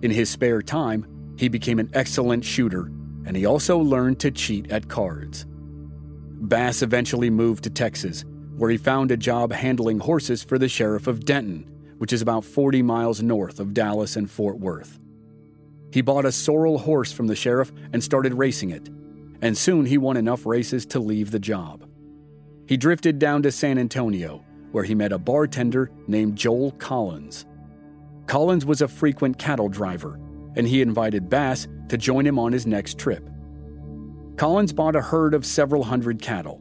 In 0.02 0.10
his 0.10 0.28
spare 0.28 0.60
time, 0.60 1.06
he 1.38 1.48
became 1.48 1.78
an 1.78 1.90
excellent 1.94 2.44
shooter, 2.44 2.90
and 3.24 3.36
he 3.36 3.46
also 3.46 3.78
learned 3.78 4.20
to 4.20 4.30
cheat 4.30 4.70
at 4.70 4.88
cards. 4.88 5.46
Bass 5.48 6.82
eventually 6.82 7.30
moved 7.30 7.64
to 7.64 7.70
Texas, 7.70 8.24
where 8.56 8.70
he 8.70 8.76
found 8.76 9.10
a 9.10 9.16
job 9.16 9.52
handling 9.52 9.98
horses 9.98 10.42
for 10.42 10.58
the 10.58 10.68
sheriff 10.68 11.06
of 11.06 11.24
Denton 11.24 11.70
which 11.98 12.12
is 12.12 12.22
about 12.22 12.44
40 12.44 12.82
miles 12.82 13.22
north 13.22 13.60
of 13.60 13.74
Dallas 13.74 14.16
and 14.16 14.30
Fort 14.30 14.58
Worth. 14.58 14.98
He 15.92 16.02
bought 16.02 16.24
a 16.24 16.32
sorrel 16.32 16.78
horse 16.78 17.12
from 17.12 17.28
the 17.28 17.36
sheriff 17.36 17.72
and 17.92 18.02
started 18.02 18.34
racing 18.34 18.70
it, 18.70 18.88
and 19.40 19.56
soon 19.56 19.86
he 19.86 19.98
won 19.98 20.16
enough 20.16 20.44
races 20.44 20.84
to 20.86 21.00
leave 21.00 21.30
the 21.30 21.38
job. 21.38 21.88
He 22.66 22.76
drifted 22.76 23.18
down 23.18 23.42
to 23.42 23.52
San 23.52 23.78
Antonio, 23.78 24.44
where 24.72 24.84
he 24.84 24.94
met 24.94 25.12
a 25.12 25.18
bartender 25.18 25.90
named 26.08 26.36
Joel 26.36 26.72
Collins. 26.72 27.46
Collins 28.26 28.66
was 28.66 28.82
a 28.82 28.88
frequent 28.88 29.38
cattle 29.38 29.68
driver, 29.68 30.18
and 30.56 30.66
he 30.66 30.82
invited 30.82 31.28
Bass 31.28 31.68
to 31.88 31.96
join 31.96 32.26
him 32.26 32.38
on 32.38 32.52
his 32.52 32.66
next 32.66 32.98
trip. 32.98 33.28
Collins 34.36 34.72
bought 34.72 34.96
a 34.96 35.00
herd 35.00 35.34
of 35.34 35.46
several 35.46 35.84
hundred 35.84 36.20
cattle. 36.20 36.60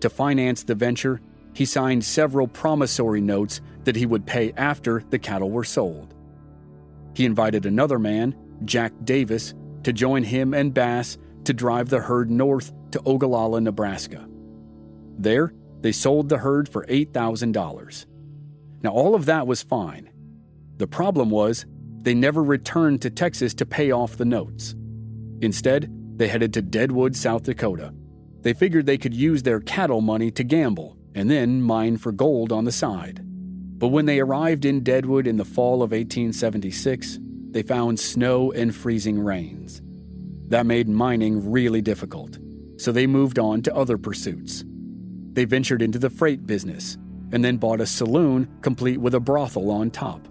To 0.00 0.10
finance 0.10 0.64
the 0.64 0.74
venture, 0.74 1.20
he 1.54 1.64
signed 1.64 2.04
several 2.04 2.48
promissory 2.48 3.20
notes 3.20 3.60
that 3.84 3.96
he 3.96 4.06
would 4.06 4.26
pay 4.26 4.52
after 4.56 5.02
the 5.10 5.18
cattle 5.18 5.50
were 5.50 5.64
sold. 5.64 6.14
He 7.14 7.24
invited 7.24 7.66
another 7.66 7.98
man, 7.98 8.34
Jack 8.64 8.92
Davis, 9.04 9.54
to 9.84 9.92
join 9.92 10.22
him 10.22 10.54
and 10.54 10.72
Bass 10.72 11.18
to 11.44 11.52
drive 11.52 11.88
the 11.88 12.00
herd 12.00 12.30
north 12.30 12.72
to 12.92 13.02
Ogallala, 13.04 13.60
Nebraska. 13.60 14.26
There, 15.18 15.52
they 15.80 15.92
sold 15.92 16.28
the 16.28 16.38
herd 16.38 16.68
for 16.68 16.86
$8,000. 16.86 18.06
Now, 18.82 18.90
all 18.90 19.14
of 19.14 19.26
that 19.26 19.46
was 19.46 19.62
fine. 19.62 20.10
The 20.78 20.86
problem 20.86 21.30
was, 21.30 21.66
they 22.02 22.14
never 22.14 22.42
returned 22.42 23.02
to 23.02 23.10
Texas 23.10 23.54
to 23.54 23.66
pay 23.66 23.90
off 23.90 24.16
the 24.16 24.24
notes. 24.24 24.74
Instead, 25.40 25.90
they 26.18 26.28
headed 26.28 26.52
to 26.54 26.62
Deadwood, 26.62 27.16
South 27.16 27.44
Dakota. 27.44 27.92
They 28.42 28.52
figured 28.52 28.86
they 28.86 28.98
could 28.98 29.14
use 29.14 29.42
their 29.42 29.60
cattle 29.60 30.00
money 30.00 30.30
to 30.32 30.44
gamble 30.44 30.96
and 31.14 31.30
then 31.30 31.62
mine 31.62 31.96
for 31.96 32.12
gold 32.12 32.52
on 32.52 32.64
the 32.64 32.72
side. 32.72 33.20
But 33.24 33.88
when 33.88 34.06
they 34.06 34.20
arrived 34.20 34.64
in 34.64 34.82
Deadwood 34.82 35.26
in 35.26 35.36
the 35.36 35.44
fall 35.44 35.82
of 35.82 35.90
1876, 35.90 37.18
they 37.50 37.62
found 37.62 38.00
snow 38.00 38.52
and 38.52 38.74
freezing 38.74 39.18
rains. 39.20 39.82
That 40.48 40.66
made 40.66 40.88
mining 40.88 41.50
really 41.50 41.82
difficult, 41.82 42.38
so 42.76 42.92
they 42.92 43.06
moved 43.06 43.38
on 43.38 43.62
to 43.62 43.74
other 43.74 43.98
pursuits. 43.98 44.64
They 45.32 45.44
ventured 45.44 45.82
into 45.82 45.98
the 45.98 46.10
freight 46.10 46.46
business 46.46 46.96
and 47.32 47.44
then 47.44 47.56
bought 47.56 47.80
a 47.80 47.86
saloon 47.86 48.48
complete 48.60 48.98
with 48.98 49.14
a 49.14 49.20
brothel 49.20 49.70
on 49.70 49.90
top. 49.90 50.28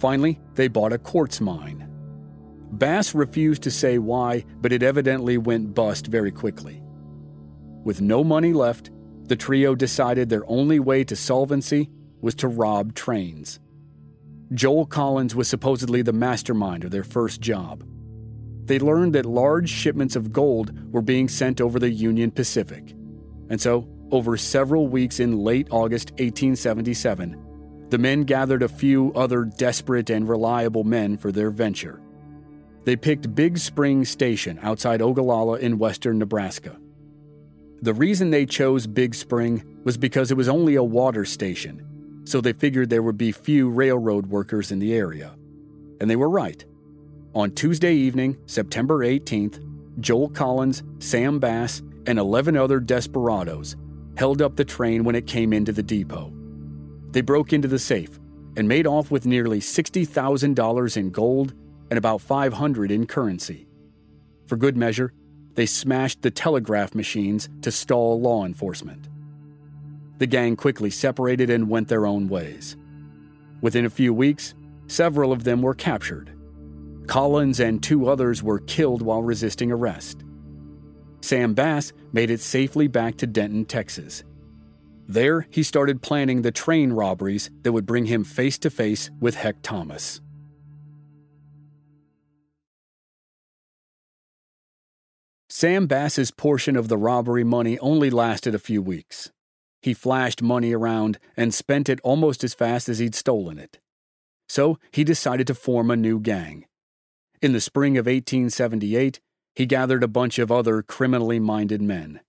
Finally, 0.00 0.40
they 0.54 0.66
bought 0.66 0.94
a 0.94 0.98
quartz 0.98 1.42
mine. 1.42 1.86
Bass 2.72 3.14
refused 3.14 3.62
to 3.62 3.70
say 3.70 3.98
why, 3.98 4.46
but 4.62 4.72
it 4.72 4.82
evidently 4.82 5.36
went 5.36 5.74
bust 5.74 6.06
very 6.06 6.32
quickly. 6.32 6.82
With 7.84 8.00
no 8.00 8.24
money 8.24 8.54
left, 8.54 8.90
the 9.24 9.36
trio 9.36 9.74
decided 9.74 10.28
their 10.28 10.48
only 10.48 10.80
way 10.80 11.04
to 11.04 11.14
solvency 11.14 11.90
was 12.22 12.34
to 12.36 12.48
rob 12.48 12.94
trains. 12.94 13.60
Joel 14.54 14.86
Collins 14.86 15.34
was 15.34 15.48
supposedly 15.48 16.00
the 16.00 16.14
mastermind 16.14 16.82
of 16.82 16.90
their 16.90 17.04
first 17.04 17.42
job. 17.42 17.84
They 18.64 18.78
learned 18.78 19.14
that 19.14 19.26
large 19.26 19.68
shipments 19.68 20.16
of 20.16 20.32
gold 20.32 20.92
were 20.92 21.02
being 21.02 21.28
sent 21.28 21.60
over 21.60 21.78
the 21.78 21.90
Union 21.90 22.30
Pacific. 22.30 22.94
And 23.50 23.60
so, 23.60 23.86
over 24.10 24.36
several 24.36 24.88
weeks 24.88 25.20
in 25.20 25.38
late 25.38 25.68
August 25.70 26.12
1877, 26.12 27.49
the 27.90 27.98
men 27.98 28.22
gathered 28.22 28.62
a 28.62 28.68
few 28.68 29.12
other 29.14 29.44
desperate 29.44 30.10
and 30.10 30.28
reliable 30.28 30.84
men 30.84 31.16
for 31.16 31.32
their 31.32 31.50
venture. 31.50 32.00
They 32.84 32.96
picked 32.96 33.34
Big 33.34 33.58
Spring 33.58 34.04
Station 34.04 34.58
outside 34.62 35.02
Ogallala 35.02 35.58
in 35.58 35.78
western 35.78 36.18
Nebraska. 36.18 36.78
The 37.82 37.94
reason 37.94 38.30
they 38.30 38.46
chose 38.46 38.86
Big 38.86 39.14
Spring 39.14 39.80
was 39.84 39.96
because 39.96 40.30
it 40.30 40.36
was 40.36 40.48
only 40.48 40.76
a 40.76 40.82
water 40.82 41.24
station, 41.24 41.84
so 42.24 42.40
they 42.40 42.52
figured 42.52 42.90
there 42.90 43.02
would 43.02 43.18
be 43.18 43.32
few 43.32 43.68
railroad 43.68 44.26
workers 44.26 44.70
in 44.70 44.78
the 44.78 44.94
area. 44.94 45.34
And 46.00 46.08
they 46.08 46.16
were 46.16 46.30
right. 46.30 46.64
On 47.34 47.50
Tuesday 47.50 47.94
evening, 47.94 48.38
September 48.46 48.98
18th, 48.98 49.64
Joel 50.00 50.30
Collins, 50.30 50.82
Sam 50.98 51.38
Bass, 51.38 51.82
and 52.06 52.18
11 52.18 52.56
other 52.56 52.80
desperados 52.80 53.76
held 54.16 54.42
up 54.42 54.56
the 54.56 54.64
train 54.64 55.04
when 55.04 55.14
it 55.14 55.26
came 55.26 55.52
into 55.52 55.72
the 55.72 55.82
depot. 55.82 56.32
They 57.12 57.20
broke 57.20 57.52
into 57.52 57.68
the 57.68 57.78
safe 57.78 58.18
and 58.56 58.68
made 58.68 58.86
off 58.86 59.10
with 59.10 59.26
nearly 59.26 59.60
$60,000 59.60 60.96
in 60.96 61.10
gold 61.10 61.54
and 61.90 61.98
about 61.98 62.20
500 62.20 62.90
in 62.90 63.06
currency. 63.06 63.66
For 64.46 64.56
good 64.56 64.76
measure, 64.76 65.12
they 65.54 65.66
smashed 65.66 66.22
the 66.22 66.30
telegraph 66.30 66.94
machines 66.94 67.48
to 67.62 67.72
stall 67.72 68.20
law 68.20 68.44
enforcement. 68.44 69.08
The 70.18 70.26
gang 70.26 70.56
quickly 70.56 70.90
separated 70.90 71.50
and 71.50 71.68
went 71.68 71.88
their 71.88 72.06
own 72.06 72.28
ways. 72.28 72.76
Within 73.60 73.84
a 73.84 73.90
few 73.90 74.14
weeks, 74.14 74.54
several 74.86 75.32
of 75.32 75.44
them 75.44 75.62
were 75.62 75.74
captured. 75.74 76.32
Collins 77.06 77.58
and 77.58 77.82
two 77.82 78.08
others 78.08 78.42
were 78.42 78.60
killed 78.60 79.02
while 79.02 79.22
resisting 79.22 79.72
arrest. 79.72 80.24
Sam 81.22 81.54
Bass 81.54 81.92
made 82.12 82.30
it 82.30 82.40
safely 82.40 82.86
back 82.86 83.16
to 83.18 83.26
Denton, 83.26 83.64
Texas. 83.64 84.22
There, 85.10 85.48
he 85.50 85.64
started 85.64 86.02
planning 86.02 86.42
the 86.42 86.52
train 86.52 86.92
robberies 86.92 87.50
that 87.62 87.72
would 87.72 87.84
bring 87.84 88.04
him 88.04 88.22
face 88.22 88.58
to 88.58 88.70
face 88.70 89.10
with 89.18 89.34
Heck 89.34 89.60
Thomas. 89.60 90.20
Sam 95.48 95.88
Bass's 95.88 96.30
portion 96.30 96.76
of 96.76 96.86
the 96.86 96.96
robbery 96.96 97.42
money 97.42 97.76
only 97.80 98.08
lasted 98.08 98.54
a 98.54 98.60
few 98.60 98.80
weeks. 98.80 99.32
He 99.82 99.94
flashed 99.94 100.42
money 100.42 100.72
around 100.72 101.18
and 101.36 101.52
spent 101.52 101.88
it 101.88 101.98
almost 102.04 102.44
as 102.44 102.54
fast 102.54 102.88
as 102.88 103.00
he'd 103.00 103.16
stolen 103.16 103.58
it. 103.58 103.80
So 104.48 104.78
he 104.92 105.02
decided 105.02 105.48
to 105.48 105.54
form 105.54 105.90
a 105.90 105.96
new 105.96 106.20
gang. 106.20 106.66
In 107.42 107.52
the 107.52 107.60
spring 107.60 107.98
of 107.98 108.06
1878, 108.06 109.18
he 109.56 109.66
gathered 109.66 110.04
a 110.04 110.08
bunch 110.08 110.38
of 110.38 110.52
other 110.52 110.82
criminally 110.82 111.40
minded 111.40 111.82
men. 111.82 112.20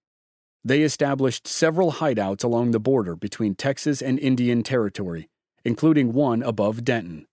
They 0.63 0.83
established 0.83 1.47
several 1.47 1.93
hideouts 1.93 2.43
along 2.43 2.71
the 2.71 2.79
border 2.79 3.15
between 3.15 3.55
Texas 3.55 4.01
and 4.01 4.19
Indian 4.19 4.61
Territory, 4.63 5.29
including 5.65 6.13
one 6.13 6.43
above 6.43 6.83
Denton. 6.83 7.25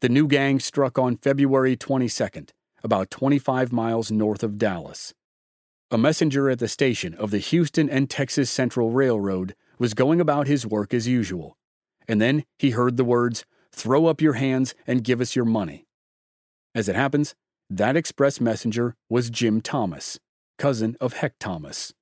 The 0.00 0.08
new 0.08 0.26
gang 0.26 0.58
struck 0.58 0.98
on 0.98 1.16
February 1.16 1.76
22nd 1.76 2.50
about 2.82 3.10
25 3.10 3.72
miles 3.72 4.10
north 4.10 4.42
of 4.42 4.58
Dallas. 4.58 5.14
a 5.92 5.98
messenger 5.98 6.48
at 6.48 6.58
the 6.58 6.68
station 6.68 7.14
of 7.14 7.30
the 7.30 7.38
Houston 7.38 7.88
and 7.90 8.08
Texas 8.08 8.50
Central 8.50 8.90
Railroad, 8.90 9.54
was 9.78 9.92
going 9.92 10.20
about 10.20 10.46
his 10.46 10.66
work 10.66 10.94
as 10.94 11.06
usual. 11.06 11.58
And 12.08 12.20
then 12.20 12.44
he 12.58 12.70
heard 12.70 12.96
the 12.96 13.04
words, 13.04 13.44
Throw 13.72 14.06
up 14.06 14.20
your 14.20 14.34
hands 14.34 14.74
and 14.86 15.04
give 15.04 15.20
us 15.20 15.36
your 15.36 15.44
money. 15.44 15.86
As 16.74 16.88
it 16.88 16.96
happens, 16.96 17.34
that 17.68 17.96
express 17.96 18.40
messenger 18.40 18.94
was 19.10 19.28
Jim 19.28 19.60
Thomas, 19.60 20.18
cousin 20.56 20.96
of 21.00 21.14
Heck 21.14 21.38
Thomas. 21.38 21.92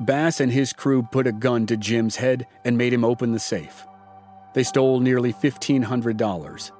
Bass 0.00 0.40
and 0.40 0.52
his 0.52 0.72
crew 0.72 1.02
put 1.02 1.26
a 1.26 1.32
gun 1.32 1.66
to 1.66 1.76
Jim's 1.76 2.16
head 2.16 2.46
and 2.64 2.76
made 2.76 2.92
him 2.92 3.04
open 3.04 3.32
the 3.32 3.38
safe. 3.38 3.86
They 4.54 4.62
stole 4.62 5.00
nearly 5.00 5.32
$1,500. 5.32 6.70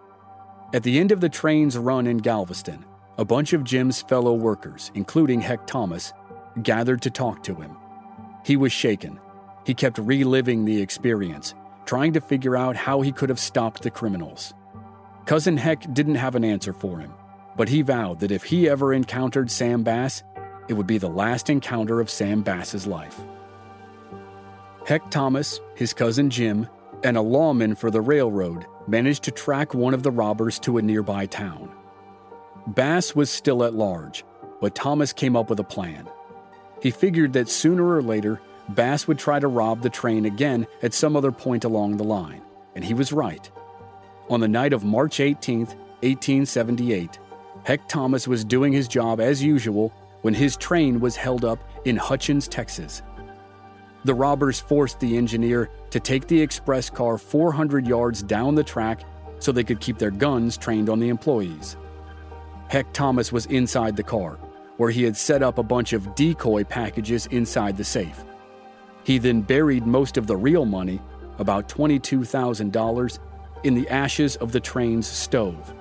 At 0.75 0.83
the 0.83 0.99
end 0.99 1.13
of 1.13 1.21
the 1.21 1.29
train's 1.29 1.79
run 1.79 2.07
in 2.07 2.19
Galveston, 2.19 2.85
a 3.19 3.25
bunch 3.25 3.53
of 3.53 3.65
Jim's 3.65 4.03
fellow 4.03 4.35
workers, 4.35 4.91
including 4.95 5.41
Heck 5.41 5.67
Thomas, 5.67 6.13
gathered 6.63 7.03
to 7.03 7.11
talk 7.11 7.43
to 7.45 7.55
him. 7.55 7.77
He 8.45 8.57
was 8.57 8.73
shaken. 8.73 9.19
He 9.65 9.75
kept 9.75 9.99
reliving 9.99 10.65
the 10.65 10.81
experience, 10.81 11.55
trying 11.87 12.13
to 12.13 12.21
figure 12.21 12.57
out 12.57 12.77
how 12.77 13.01
he 13.01 13.13
could 13.13 13.29
have 13.29 13.41
stopped 13.41 13.83
the 13.83 13.91
criminals. 13.91 14.53
Cousin 15.25 15.57
Heck 15.57 15.93
didn't 15.95 16.15
have 16.17 16.35
an 16.35 16.45
answer 16.45 16.73
for 16.73 16.99
him, 16.99 17.13
but 17.57 17.69
he 17.69 17.83
vowed 17.83 18.21
that 18.21 18.31
if 18.31 18.45
he 18.45 18.69
ever 18.69 18.93
encountered 18.93 19.51
Sam 19.51 19.83
Bass, 19.83 20.23
it 20.69 20.75
would 20.75 20.87
be 20.87 20.99
the 20.99 21.09
last 21.09 21.51
encounter 21.51 22.01
of 22.01 22.11
Sam 22.11 22.43
Bass's 22.43 22.87
life. 22.87 23.21
Heck 24.87 25.11
Thomas, 25.11 25.61
his 25.75 25.93
cousin 25.93 26.31
Jim, 26.31 26.69
and 27.03 27.17
a 27.17 27.23
lawman 27.23 27.75
for 27.75 27.91
the 27.91 28.01
railroad 28.01 28.67
managed 28.87 29.25
to 29.25 29.31
track 29.31 29.75
one 29.75 29.95
of 29.95 30.03
the 30.03 30.11
robbers 30.11 30.59
to 30.61 30.79
a 30.79 30.83
nearby 30.83 31.27
town. 31.27 31.71
Bass 32.69 33.15
was 33.15 33.31
still 33.31 33.65
at 33.65 33.75
large, 33.75 34.25
but 34.61 34.75
Thomas 34.75 35.13
came 35.13 35.37
up 35.37 35.51
with 35.51 35.61
a 35.61 35.65
plan. 35.65 36.09
He 36.83 36.91
figured 36.91 37.33
that 37.33 37.49
sooner 37.49 37.87
or 37.87 38.03
later, 38.03 38.41
Bass 38.69 39.07
would 39.07 39.19
try 39.19 39.39
to 39.39 39.49
rob 39.49 39.83
the 39.83 39.91
train 39.91 40.25
again 40.25 40.67
at 40.83 40.95
some 40.95 41.17
other 41.17 41.33
point 41.33 41.65
along 41.65 41.97
the 41.97 42.05
line, 42.05 42.43
and 42.75 42.85
he 42.85 42.95
was 42.95 43.13
right. 43.13 43.51
On 44.29 44.41
the 44.41 44.49
night 44.49 44.73
of 44.73 44.85
March 44.85 45.21
18, 45.21 45.67
1878, 45.67 47.19
Heck 47.65 47.89
Thomas 47.89 48.29
was 48.29 48.45
doing 48.45 48.73
his 48.73 48.89
job 48.89 49.21
as 49.21 49.43
usual 49.43 49.93
when 50.27 50.35
his 50.35 50.57
train 50.57 50.99
was 50.99 51.15
held 51.15 51.45
up 51.45 51.61
in 51.85 51.97
Hutchins, 51.97 52.49
Texas. 52.49 53.03
The 54.03 54.13
robbers 54.13 54.59
forced 54.59 54.99
the 54.99 55.17
engineer 55.17 55.71
to 55.91 56.01
take 56.01 56.27
the 56.27 56.43
express 56.43 56.91
car 56.91 57.17
400 57.17 57.87
yards 57.87 58.25
down 58.25 58.57
the 58.57 58.65
track 58.65 59.05
so 59.39 59.53
they 59.53 59.63
could 59.63 59.79
keep 59.79 59.99
their 59.99 60.11
guns 60.11 60.57
trained 60.57 60.91
on 60.91 60.99
the 60.99 61.11
employees. 61.11 61.77
Heck 62.67 62.93
Thomas 62.93 63.31
was 63.31 63.47
inside 63.47 63.95
the 63.95 64.03
car, 64.03 64.33
where 64.79 64.91
he 64.91 65.05
had 65.05 65.17
set 65.17 65.45
up 65.45 65.59
a 65.59 65.63
bunch 65.63 65.93
of 65.93 66.17
decoy 66.17 66.65
packages 66.65 67.27
inside 67.27 67.77
the 67.77 67.85
safe. 67.85 68.25
He 69.05 69.19
then 69.19 69.43
buried 69.43 69.87
most 69.87 70.17
of 70.17 70.27
the 70.27 70.37
real 70.37 70.65
money, 70.65 71.01
about 71.39 71.69
$22,000, 71.69 73.19
in 73.63 73.75
the 73.75 73.89
ashes 73.91 74.35
of 74.35 74.51
the 74.51 74.59
train's 74.59 75.07
stove. 75.07 75.73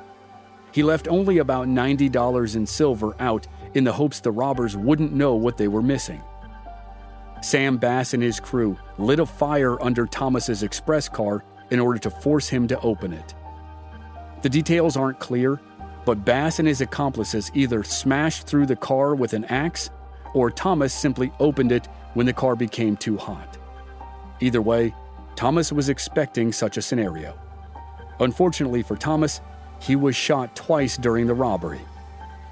He 0.71 0.83
left 0.83 1.07
only 1.07 1.39
about 1.39 1.67
$90 1.67 2.55
in 2.55 2.67
silver 2.67 3.15
out 3.19 3.47
in 3.75 3.83
the 3.83 3.93
hopes 3.93 4.19
the 4.19 4.31
robbers 4.31 4.75
wouldn't 4.75 5.13
know 5.13 5.35
what 5.35 5.57
they 5.57 5.67
were 5.67 5.81
missing. 5.81 6.23
Sam 7.41 7.77
Bass 7.77 8.13
and 8.13 8.23
his 8.23 8.39
crew 8.39 8.77
lit 8.97 9.19
a 9.19 9.25
fire 9.25 9.79
under 9.83 10.07
Thomas's 10.07 10.63
express 10.63 11.07
car 11.07 11.43
in 11.69 11.79
order 11.79 11.99
to 11.99 12.09
force 12.09 12.49
him 12.49 12.67
to 12.69 12.79
open 12.79 13.13
it. 13.13 13.35
The 14.41 14.49
details 14.49 14.97
aren't 14.97 15.19
clear, 15.19 15.59
but 16.05 16.25
Bass 16.25 16.59
and 16.59 16.67
his 16.67 16.81
accomplices 16.81 17.51
either 17.53 17.83
smashed 17.83 18.47
through 18.47 18.65
the 18.65 18.75
car 18.75 19.13
with 19.13 19.33
an 19.33 19.45
axe 19.45 19.89
or 20.33 20.51
Thomas 20.51 20.93
simply 20.93 21.31
opened 21.39 21.71
it 21.71 21.87
when 22.13 22.25
the 22.25 22.33
car 22.33 22.55
became 22.55 22.97
too 22.97 23.17
hot. 23.17 23.57
Either 24.39 24.61
way, 24.61 24.93
Thomas 25.35 25.71
was 25.71 25.89
expecting 25.89 26.51
such 26.51 26.77
a 26.77 26.81
scenario. 26.81 27.37
Unfortunately 28.19 28.81
for 28.81 28.95
Thomas, 28.95 29.41
he 29.79 29.95
was 29.95 30.15
shot 30.15 30.55
twice 30.55 30.97
during 30.97 31.27
the 31.27 31.33
robbery. 31.33 31.81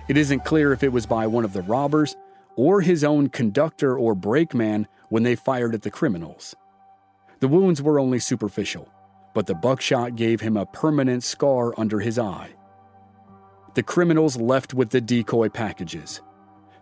It 0.08 0.18
isn't 0.18 0.44
clear 0.44 0.74
if 0.74 0.84
it 0.84 0.92
was 0.92 1.06
by 1.06 1.28
one 1.28 1.46
of 1.46 1.54
the 1.54 1.62
robbers 1.62 2.16
or 2.56 2.82
his 2.82 3.04
own 3.04 3.30
conductor 3.30 3.98
or 3.98 4.14
brakeman 4.16 4.88
when 5.10 5.24
they 5.24 5.36
fired 5.36 5.74
at 5.74 5.82
the 5.82 5.92
criminals. 5.92 6.56
The 7.40 7.48
wounds 7.48 7.82
were 7.82 8.00
only 8.00 8.20
superficial, 8.20 8.90
but 9.34 9.48
the 9.48 9.56
buckshot 9.56 10.16
gave 10.16 10.42
him 10.42 10.58
a 10.58 10.66
permanent 10.66 11.24
scar 11.24 11.74
under 11.78 12.00
his 12.00 12.20
eye. 12.20 12.52
The 13.76 13.84
criminals 13.84 14.38
left 14.38 14.74
with 14.74 14.90
the 14.90 15.02
decoy 15.02 15.50
packages. 15.50 16.22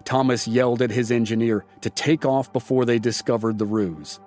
Thomas 0.04 0.48
yelled 0.48 0.82
at 0.82 0.92
his 0.92 1.12
engineer 1.12 1.64
to 1.82 1.90
take 1.90 2.26
off 2.26 2.52
before 2.52 2.86
they 2.86 3.00
discovered 3.00 3.60
the 3.60 3.66
ruse. 3.66 4.20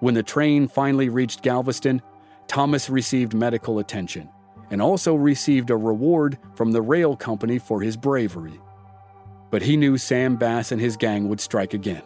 When 0.00 0.14
the 0.14 0.22
train 0.22 0.68
finally 0.68 1.08
reached 1.08 1.42
Galveston, 1.42 2.02
Thomas 2.46 2.90
received 2.90 3.32
medical 3.32 3.78
attention 3.78 4.28
and 4.70 4.82
also 4.82 5.14
received 5.14 5.70
a 5.70 5.76
reward 5.76 6.38
from 6.54 6.72
the 6.72 6.82
rail 6.82 7.16
company 7.16 7.58
for 7.58 7.80
his 7.80 7.96
bravery. 7.96 8.60
But 9.50 9.62
he 9.62 9.76
knew 9.76 9.96
Sam 9.96 10.36
Bass 10.36 10.72
and 10.72 10.80
his 10.80 10.96
gang 10.96 11.28
would 11.28 11.40
strike 11.40 11.74
again, 11.74 12.02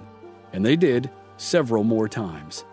and 0.52 0.64
they 0.64 0.76
did 0.76 1.10
several 1.36 1.84
more 1.84 2.08
times. 2.08 2.64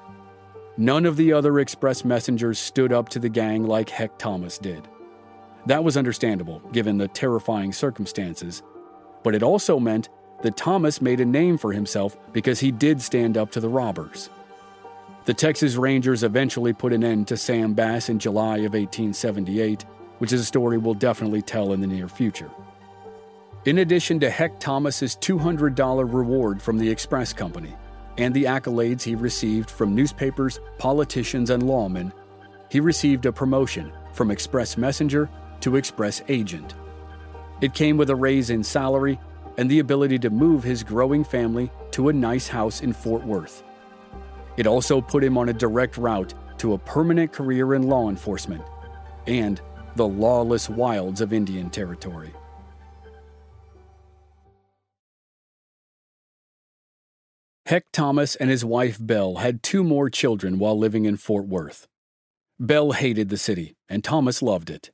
None 0.77 1.05
of 1.05 1.17
the 1.17 1.33
other 1.33 1.59
express 1.59 2.05
messengers 2.05 2.59
stood 2.59 2.93
up 2.93 3.09
to 3.09 3.19
the 3.19 3.29
gang 3.29 3.65
like 3.65 3.89
Heck 3.89 4.17
Thomas 4.17 4.57
did. 4.57 4.87
That 5.65 5.83
was 5.83 5.97
understandable, 5.97 6.59
given 6.71 6.97
the 6.97 7.07
terrifying 7.07 7.73
circumstances, 7.73 8.63
but 9.23 9.35
it 9.35 9.43
also 9.43 9.79
meant 9.79 10.09
that 10.41 10.55
Thomas 10.55 11.01
made 11.01 11.19
a 11.19 11.25
name 11.25 11.57
for 11.57 11.73
himself 11.73 12.15
because 12.31 12.59
he 12.59 12.71
did 12.71 13.01
stand 13.01 13.37
up 13.37 13.51
to 13.51 13.59
the 13.59 13.67
robbers. 13.67 14.29
The 15.25 15.33
Texas 15.33 15.75
Rangers 15.75 16.23
eventually 16.23 16.73
put 16.73 16.93
an 16.93 17.03
end 17.03 17.27
to 17.27 17.37
Sam 17.37 17.73
Bass 17.73 18.09
in 18.09 18.19
July 18.19 18.57
of 18.57 18.73
1878, 18.73 19.85
which 20.19 20.33
is 20.33 20.41
a 20.41 20.45
story 20.45 20.77
we'll 20.77 20.93
definitely 20.93 21.41
tell 21.41 21.73
in 21.73 21.81
the 21.81 21.87
near 21.87 22.07
future. 22.07 22.49
In 23.65 23.79
addition 23.79 24.19
to 24.21 24.29
Heck 24.29 24.59
Thomas's 24.59 25.17
$200 25.17 26.13
reward 26.13 26.61
from 26.61 26.77
the 26.77 26.89
Express 26.89 27.33
Company 27.33 27.75
and 28.17 28.33
the 28.33 28.45
accolades 28.45 29.03
he 29.03 29.15
received 29.15 29.69
from 29.69 29.93
newspapers, 29.93 30.59
politicians, 30.77 31.49
and 31.49 31.63
lawmen, 31.63 32.13
he 32.69 32.79
received 32.79 33.25
a 33.25 33.31
promotion 33.31 33.91
from 34.13 34.31
Express 34.31 34.77
Messenger 34.77 35.29
to 35.61 35.75
Express 35.75 36.21
Agent. 36.29 36.75
It 37.61 37.73
came 37.73 37.97
with 37.97 38.09
a 38.09 38.15
raise 38.15 38.49
in 38.49 38.63
salary 38.63 39.19
and 39.57 39.69
the 39.69 39.79
ability 39.79 40.19
to 40.19 40.29
move 40.29 40.63
his 40.63 40.83
growing 40.83 41.25
family 41.25 41.69
to 41.91 42.07
a 42.07 42.13
nice 42.13 42.47
house 42.47 42.81
in 42.81 42.93
Fort 42.93 43.25
Worth. 43.25 43.63
It 44.59 44.67
also 44.67 44.99
put 44.99 45.23
him 45.23 45.37
on 45.37 45.47
a 45.47 45.53
direct 45.53 45.95
route 45.95 46.33
to 46.57 46.73
a 46.73 46.77
permanent 46.77 47.31
career 47.31 47.75
in 47.75 47.83
law 47.83 48.09
enforcement 48.09 48.61
and 49.25 49.61
the 49.95 50.05
lawless 50.05 50.69
wilds 50.69 51.21
of 51.21 51.31
Indian 51.31 51.69
Territory. 51.69 52.33
Heck 57.67 57.85
Thomas 57.93 58.35
and 58.35 58.49
his 58.49 58.65
wife 58.65 58.97
Belle 58.99 59.35
had 59.35 59.63
two 59.63 59.81
more 59.81 60.09
children 60.09 60.59
while 60.59 60.77
living 60.77 61.05
in 61.05 61.15
Fort 61.15 61.47
Worth. 61.47 61.87
Belle 62.59 62.91
hated 62.91 63.29
the 63.29 63.37
city, 63.37 63.77
and 63.87 64.03
Thomas 64.03 64.41
loved 64.41 64.69
it. 64.69 64.91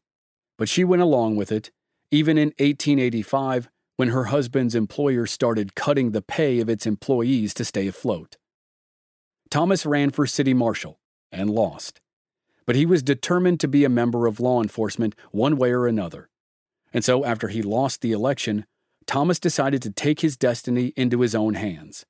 But 0.59 0.69
she 0.69 0.83
went 0.83 1.01
along 1.01 1.37
with 1.37 1.51
it, 1.51 1.71
even 2.11 2.37
in 2.37 2.49
1885 2.59 3.69
when 3.95 4.09
her 4.09 4.25
husband's 4.25 4.75
employer 4.75 5.25
started 5.25 5.73
cutting 5.73 6.11
the 6.11 6.21
pay 6.21 6.59
of 6.59 6.69
its 6.69 6.85
employees 6.85 7.55
to 7.55 7.65
stay 7.65 7.87
afloat. 7.87 8.37
Thomas 9.49 9.85
ran 9.85 10.09
for 10.09 10.25
city 10.25 10.53
marshal 10.53 10.99
and 11.31 11.49
lost, 11.49 12.01
but 12.65 12.75
he 12.75 12.85
was 12.85 13.03
determined 13.03 13.59
to 13.59 13.67
be 13.67 13.83
a 13.83 13.89
member 13.89 14.27
of 14.27 14.39
law 14.39 14.61
enforcement 14.61 15.15
one 15.31 15.57
way 15.57 15.71
or 15.71 15.87
another. 15.87 16.29
And 16.93 17.03
so, 17.03 17.25
after 17.25 17.49
he 17.49 17.61
lost 17.61 18.01
the 18.01 18.11
election, 18.11 18.65
Thomas 19.05 19.39
decided 19.39 19.81
to 19.83 19.91
take 19.91 20.21
his 20.21 20.37
destiny 20.37 20.93
into 20.95 21.21
his 21.21 21.35
own 21.35 21.53
hands. 21.53 22.05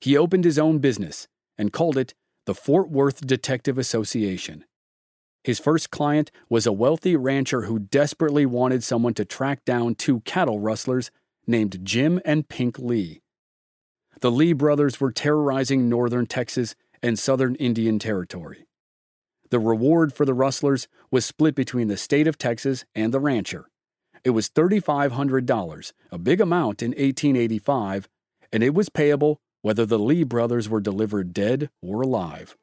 He 0.00 0.16
opened 0.16 0.44
his 0.44 0.58
own 0.58 0.78
business 0.78 1.26
and 1.58 1.72
called 1.72 1.96
it 1.96 2.14
the 2.46 2.54
Fort 2.54 2.90
Worth 2.90 3.26
Detective 3.26 3.78
Association. 3.78 4.64
His 5.42 5.58
first 5.58 5.90
client 5.90 6.30
was 6.48 6.66
a 6.66 6.72
wealthy 6.72 7.16
rancher 7.16 7.62
who 7.62 7.78
desperately 7.78 8.44
wanted 8.44 8.84
someone 8.84 9.14
to 9.14 9.24
track 9.24 9.64
down 9.64 9.94
two 9.94 10.20
cattle 10.20 10.60
rustlers 10.60 11.10
named 11.46 11.84
Jim 11.84 12.20
and 12.24 12.48
Pink 12.48 12.78
Lee. 12.78 13.19
The 14.18 14.30
Lee 14.30 14.52
brothers 14.52 15.00
were 15.00 15.12
terrorizing 15.12 15.88
northern 15.88 16.26
Texas 16.26 16.74
and 17.02 17.18
southern 17.18 17.54
Indian 17.54 17.98
Territory. 17.98 18.66
The 19.50 19.58
reward 19.58 20.12
for 20.12 20.24
the 20.24 20.34
rustlers 20.34 20.88
was 21.10 21.24
split 21.24 21.54
between 21.54 21.88
the 21.88 21.96
state 21.96 22.26
of 22.26 22.38
Texas 22.38 22.84
and 22.94 23.12
the 23.12 23.20
rancher. 23.20 23.70
It 24.22 24.30
was 24.30 24.50
$3,500, 24.50 25.92
a 26.12 26.18
big 26.18 26.40
amount 26.40 26.82
in 26.82 26.90
1885, 26.90 28.08
and 28.52 28.62
it 28.62 28.74
was 28.74 28.88
payable 28.88 29.40
whether 29.62 29.86
the 29.86 29.98
Lee 29.98 30.24
brothers 30.24 30.68
were 30.68 30.80
delivered 30.80 31.32
dead 31.32 31.70
or 31.82 32.02
alive. 32.02 32.56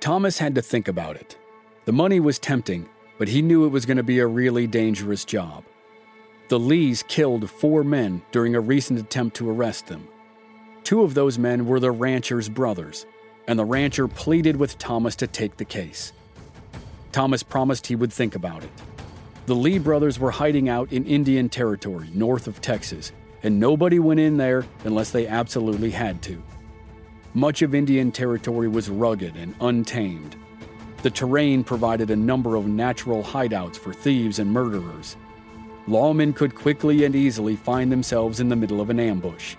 Thomas 0.00 0.38
had 0.38 0.54
to 0.54 0.62
think 0.62 0.88
about 0.88 1.16
it. 1.16 1.36
The 1.84 1.92
money 1.92 2.20
was 2.20 2.38
tempting, 2.38 2.88
but 3.18 3.28
he 3.28 3.42
knew 3.42 3.64
it 3.64 3.70
was 3.70 3.86
going 3.86 3.96
to 3.96 4.02
be 4.02 4.18
a 4.18 4.26
really 4.26 4.66
dangerous 4.66 5.24
job. 5.24 5.64
The 6.48 6.58
Lees 6.60 7.02
killed 7.02 7.50
four 7.50 7.82
men 7.82 8.22
during 8.30 8.54
a 8.54 8.60
recent 8.60 9.00
attempt 9.00 9.36
to 9.36 9.50
arrest 9.50 9.86
them. 9.86 10.06
Two 10.84 11.02
of 11.02 11.14
those 11.14 11.38
men 11.38 11.66
were 11.66 11.80
the 11.80 11.90
rancher's 11.90 12.48
brothers, 12.48 13.04
and 13.48 13.58
the 13.58 13.64
rancher 13.64 14.06
pleaded 14.06 14.56
with 14.56 14.78
Thomas 14.78 15.16
to 15.16 15.26
take 15.26 15.56
the 15.56 15.64
case. 15.64 16.12
Thomas 17.10 17.42
promised 17.42 17.88
he 17.88 17.96
would 17.96 18.12
think 18.12 18.36
about 18.36 18.62
it. 18.62 18.70
The 19.46 19.56
Lee 19.56 19.78
brothers 19.78 20.20
were 20.20 20.30
hiding 20.30 20.68
out 20.68 20.92
in 20.92 21.04
Indian 21.04 21.48
Territory, 21.48 22.10
north 22.14 22.46
of 22.46 22.60
Texas, 22.60 23.10
and 23.42 23.58
nobody 23.58 23.98
went 23.98 24.20
in 24.20 24.36
there 24.36 24.64
unless 24.84 25.10
they 25.10 25.26
absolutely 25.26 25.90
had 25.90 26.22
to. 26.22 26.40
Much 27.34 27.62
of 27.62 27.74
Indian 27.74 28.12
Territory 28.12 28.68
was 28.68 28.88
rugged 28.88 29.36
and 29.36 29.54
untamed. 29.60 30.36
The 31.02 31.10
terrain 31.10 31.64
provided 31.64 32.10
a 32.10 32.16
number 32.16 32.54
of 32.54 32.66
natural 32.66 33.22
hideouts 33.22 33.76
for 33.76 33.92
thieves 33.92 34.38
and 34.38 34.50
murderers. 34.50 35.16
Lawmen 35.88 36.34
could 36.34 36.54
quickly 36.54 37.04
and 37.04 37.14
easily 37.14 37.54
find 37.54 37.92
themselves 37.92 38.40
in 38.40 38.48
the 38.48 38.56
middle 38.56 38.80
of 38.80 38.90
an 38.90 38.98
ambush. 38.98 39.56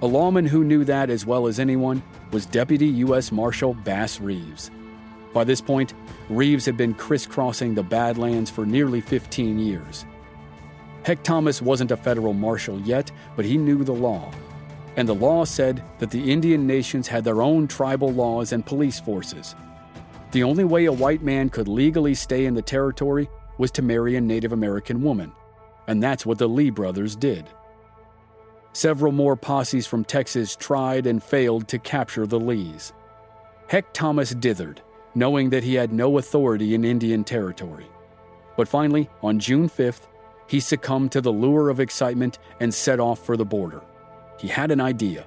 A 0.00 0.06
lawman 0.06 0.46
who 0.46 0.64
knew 0.64 0.82
that 0.84 1.10
as 1.10 1.26
well 1.26 1.46
as 1.46 1.60
anyone 1.60 2.02
was 2.30 2.46
Deputy 2.46 2.86
U.S. 2.86 3.30
Marshal 3.30 3.74
Bass 3.74 4.18
Reeves. 4.18 4.70
By 5.34 5.44
this 5.44 5.60
point, 5.60 5.92
Reeves 6.30 6.64
had 6.64 6.78
been 6.78 6.94
crisscrossing 6.94 7.74
the 7.74 7.82
Badlands 7.82 8.48
for 8.48 8.64
nearly 8.64 9.02
15 9.02 9.58
years. 9.58 10.06
Heck 11.02 11.22
Thomas 11.22 11.60
wasn't 11.60 11.90
a 11.90 11.98
federal 11.98 12.32
marshal 12.32 12.80
yet, 12.80 13.12
but 13.36 13.44
he 13.44 13.58
knew 13.58 13.84
the 13.84 13.92
law. 13.92 14.32
And 14.96 15.06
the 15.06 15.14
law 15.14 15.44
said 15.44 15.82
that 15.98 16.10
the 16.10 16.32
Indian 16.32 16.66
nations 16.66 17.08
had 17.08 17.24
their 17.24 17.42
own 17.42 17.68
tribal 17.68 18.10
laws 18.10 18.52
and 18.52 18.64
police 18.64 18.98
forces. 18.98 19.54
The 20.32 20.44
only 20.44 20.64
way 20.64 20.86
a 20.86 20.92
white 20.92 21.22
man 21.22 21.50
could 21.50 21.68
legally 21.68 22.14
stay 22.14 22.46
in 22.46 22.54
the 22.54 22.62
territory 22.62 23.28
was 23.60 23.70
to 23.72 23.82
marry 23.82 24.16
a 24.16 24.20
Native 24.22 24.52
American 24.52 25.02
woman, 25.02 25.30
and 25.86 26.02
that's 26.02 26.24
what 26.24 26.38
the 26.38 26.48
Lee 26.48 26.70
brothers 26.70 27.14
did. 27.14 27.44
Several 28.72 29.12
more 29.12 29.36
posses 29.36 29.86
from 29.86 30.02
Texas 30.02 30.56
tried 30.56 31.06
and 31.06 31.22
failed 31.22 31.68
to 31.68 31.78
capture 31.78 32.26
the 32.26 32.40
Lees. 32.40 32.94
Heck 33.68 33.92
Thomas 33.92 34.32
dithered, 34.32 34.78
knowing 35.14 35.50
that 35.50 35.62
he 35.62 35.74
had 35.74 35.92
no 35.92 36.16
authority 36.16 36.74
in 36.74 36.86
Indian 36.86 37.22
Territory. 37.22 37.86
But 38.56 38.66
finally, 38.66 39.10
on 39.22 39.38
June 39.38 39.68
5th, 39.68 40.06
he 40.46 40.58
succumbed 40.58 41.12
to 41.12 41.20
the 41.20 41.32
lure 41.32 41.68
of 41.68 41.80
excitement 41.80 42.38
and 42.60 42.72
set 42.72 42.98
off 42.98 43.24
for 43.26 43.36
the 43.36 43.44
border. 43.44 43.82
He 44.38 44.48
had 44.48 44.70
an 44.70 44.80
idea. 44.80 45.26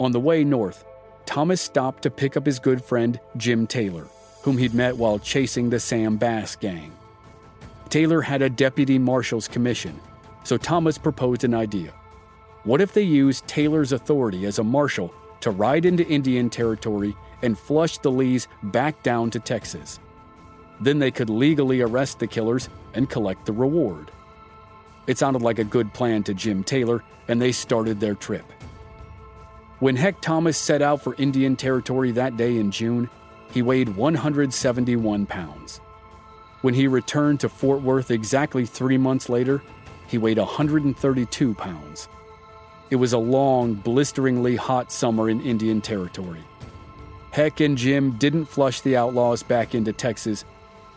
On 0.00 0.10
the 0.10 0.20
way 0.20 0.42
north, 0.42 0.84
Thomas 1.26 1.60
stopped 1.60 2.02
to 2.02 2.10
pick 2.10 2.36
up 2.36 2.44
his 2.44 2.58
good 2.58 2.82
friend 2.82 3.20
Jim 3.36 3.68
Taylor, 3.68 4.08
whom 4.42 4.58
he'd 4.58 4.74
met 4.74 4.96
while 4.96 5.20
chasing 5.20 5.70
the 5.70 5.78
Sam 5.78 6.16
Bass 6.16 6.56
gang. 6.56 6.92
Taylor 7.88 8.20
had 8.22 8.42
a 8.42 8.50
deputy 8.50 8.98
marshal's 8.98 9.48
commission, 9.48 10.00
so 10.42 10.56
Thomas 10.56 10.98
proposed 10.98 11.44
an 11.44 11.54
idea. 11.54 11.92
What 12.64 12.80
if 12.80 12.92
they 12.92 13.02
used 13.02 13.46
Taylor's 13.46 13.92
authority 13.92 14.46
as 14.46 14.58
a 14.58 14.64
marshal 14.64 15.12
to 15.40 15.50
ride 15.50 15.84
into 15.84 16.06
Indian 16.06 16.48
Territory 16.48 17.14
and 17.42 17.58
flush 17.58 17.98
the 17.98 18.10
Lees 18.10 18.48
back 18.62 19.02
down 19.02 19.30
to 19.30 19.40
Texas? 19.40 20.00
Then 20.80 20.98
they 20.98 21.10
could 21.10 21.30
legally 21.30 21.82
arrest 21.82 22.18
the 22.18 22.26
killers 22.26 22.68
and 22.94 23.08
collect 23.08 23.46
the 23.46 23.52
reward. 23.52 24.10
It 25.06 25.18
sounded 25.18 25.42
like 25.42 25.58
a 25.58 25.64
good 25.64 25.92
plan 25.92 26.22
to 26.24 26.34
Jim 26.34 26.64
Taylor, 26.64 27.04
and 27.28 27.40
they 27.40 27.52
started 27.52 28.00
their 28.00 28.14
trip. 28.14 28.44
When 29.80 29.96
Heck 29.96 30.20
Thomas 30.22 30.56
set 30.56 30.80
out 30.80 31.02
for 31.02 31.14
Indian 31.16 31.56
Territory 31.56 32.10
that 32.12 32.36
day 32.36 32.56
in 32.56 32.70
June, 32.70 33.10
he 33.52 33.60
weighed 33.60 33.94
171 33.94 35.26
pounds. 35.26 35.80
When 36.64 36.72
he 36.72 36.86
returned 36.86 37.40
to 37.40 37.50
Fort 37.50 37.82
Worth 37.82 38.10
exactly 38.10 38.64
three 38.64 38.96
months 38.96 39.28
later, 39.28 39.62
he 40.06 40.16
weighed 40.16 40.38
132 40.38 41.52
pounds. 41.52 42.08
It 42.88 42.96
was 42.96 43.12
a 43.12 43.18
long, 43.18 43.74
blisteringly 43.74 44.56
hot 44.56 44.90
summer 44.90 45.28
in 45.28 45.42
Indian 45.42 45.82
Territory. 45.82 46.40
Heck 47.32 47.60
and 47.60 47.76
Jim 47.76 48.12
didn't 48.12 48.46
flush 48.46 48.80
the 48.80 48.96
outlaws 48.96 49.42
back 49.42 49.74
into 49.74 49.92
Texas, 49.92 50.46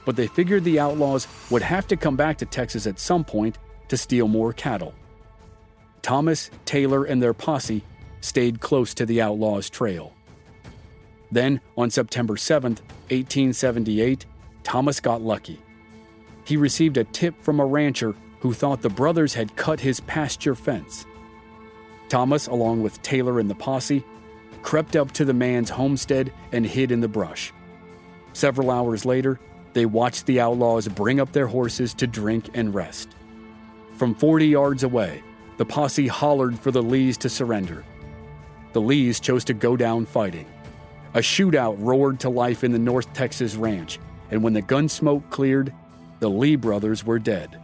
but 0.06 0.15
they 0.15 0.27
figured 0.27 0.63
the 0.63 0.80
outlaws 0.80 1.27
would 1.49 1.63
have 1.63 1.86
to 1.88 1.97
come 1.97 2.15
back 2.15 2.38
to 2.38 2.45
Texas 2.45 2.88
at 2.88 2.97
some 2.97 3.25
point 3.25 3.58
to 3.89 3.97
steal 3.97 4.30
more 4.30 4.53
cattle. 4.53 4.93
Thomas, 6.01 6.49
Taylor, 6.63 7.03
and 7.03 7.21
their 7.21 7.34
posse 7.34 7.84
stayed 8.21 8.62
close 8.62 8.93
to 8.93 9.06
the 9.06 9.21
outlaws' 9.21 9.69
trail. 9.69 10.13
Then, 11.30 11.60
on 11.75 11.89
September 11.89 12.38
7, 12.38 12.75
1878, 13.10 14.25
Thomas 14.67 14.99
got 14.99 15.21
lucky. 15.21 15.62
He 16.43 16.58
received 16.58 16.97
a 16.97 17.06
tip 17.06 17.41
from 17.41 17.62
a 17.62 17.65
rancher 17.65 18.13
who 18.41 18.51
thought 18.51 18.82
the 18.82 18.89
brothers 18.89 19.34
had 19.34 19.56
cut 19.56 19.80
his 19.80 20.01
pasture 20.01 20.56
fence. 20.56 21.06
Thomas, 22.10 22.47
along 22.47 22.84
with 22.84 23.01
Taylor 23.01 23.39
and 23.39 23.49
the 23.49 23.56
posse, 23.56 24.03
crept 24.63 24.97
up 24.97 25.13
to 25.13 25.23
the 25.23 25.34
man's 25.34 25.69
homestead 25.69 26.34
and 26.51 26.65
hid 26.65 26.91
in 26.91 26.99
the 26.99 27.08
brush. 27.08 27.53
Several 28.34 28.69
hours 28.69 29.06
later, 29.06 29.39
they 29.71 29.86
watched 29.86 30.25
the 30.25 30.41
outlaws 30.41 30.89
bring 30.89 31.21
up 31.21 31.32
their 31.32 31.47
horses 31.47 31.93
to 31.93 32.06
drink 32.06 32.49
and 32.53 32.75
rest. 32.75 33.15
From 33.93 34.13
40 34.15 34.47
yards 34.47 34.84
away, 34.84 35.23
the 35.56 35.65
posse 35.65 36.08
hollered 36.08 36.60
for 36.60 36.71
the 36.71 36.84
Lees 36.84 37.17
to 37.19 37.30
surrender. 37.30 37.86
The 38.73 38.82
Lees 38.82 39.21
chose 39.21 39.45
to 39.45 39.53
go 39.53 39.77
down 39.77 40.06
fighting. 40.06 40.45
A 41.13 41.19
shootout 41.19 41.77
roared 41.80 42.19
to 42.19 42.30
life 42.30 42.65
in 42.65 42.73
the 42.73 42.77
North 42.77 43.13
Texas 43.13 43.56
ranch, 43.56 43.97
and 44.32 44.44
when 44.44 44.54
the 44.54 44.62
gun 44.62 44.90
smoke 44.90 45.30
cleared, 45.30 45.74
the 46.20 46.30
Lee 46.30 46.56
brothers 46.56 47.06
were 47.06 47.20
dead. 47.20 47.60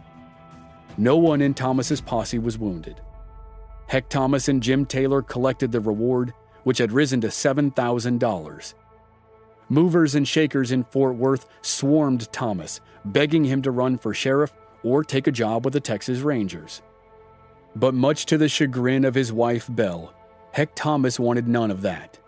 No 0.96 1.16
one 1.16 1.40
in 1.40 1.54
Thomas's 1.54 2.00
posse 2.00 2.38
was 2.38 2.58
wounded. 2.58 3.00
Heck 3.86 4.08
Thomas 4.08 4.48
and 4.48 4.62
Jim 4.62 4.86
Taylor 4.86 5.22
collected 5.22 5.72
the 5.72 5.80
reward, 5.80 6.32
which 6.62 6.78
had 6.78 6.92
risen 6.92 7.20
to 7.22 7.28
$7,000. 7.28 8.74
Movers 9.68 10.14
and 10.14 10.26
shakers 10.26 10.72
in 10.72 10.84
Fort 10.84 11.16
Worth 11.16 11.46
swarmed 11.62 12.30
Thomas, 12.32 12.80
begging 13.04 13.44
him 13.44 13.62
to 13.62 13.70
run 13.70 13.98
for 13.98 14.14
sheriff 14.14 14.54
or 14.82 15.02
take 15.02 15.26
a 15.26 15.32
job 15.32 15.64
with 15.64 15.74
the 15.74 15.80
Texas 15.80 16.20
Rangers. 16.20 16.82
But 17.74 17.94
much 17.94 18.26
to 18.26 18.38
the 18.38 18.48
chagrin 18.48 19.04
of 19.04 19.14
his 19.14 19.32
wife, 19.32 19.66
Belle, 19.68 20.14
Heck 20.52 20.74
Thomas 20.74 21.18
wanted 21.18 21.48
none 21.48 21.70
of 21.70 21.82
that. 21.82 22.18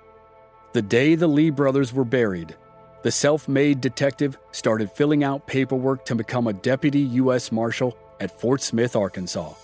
The 0.72 0.82
day 0.82 1.14
the 1.14 1.28
Lee 1.28 1.50
brothers 1.50 1.92
were 1.92 2.04
buried, 2.04 2.56
the 3.06 3.12
self 3.12 3.46
made 3.46 3.80
detective 3.80 4.36
started 4.50 4.90
filling 4.90 5.22
out 5.22 5.46
paperwork 5.46 6.04
to 6.04 6.16
become 6.16 6.48
a 6.48 6.52
deputy 6.52 6.98
U.S. 7.22 7.52
Marshal 7.52 7.96
at 8.18 8.40
Fort 8.40 8.60
Smith, 8.60 8.96
Arkansas. 8.96 9.54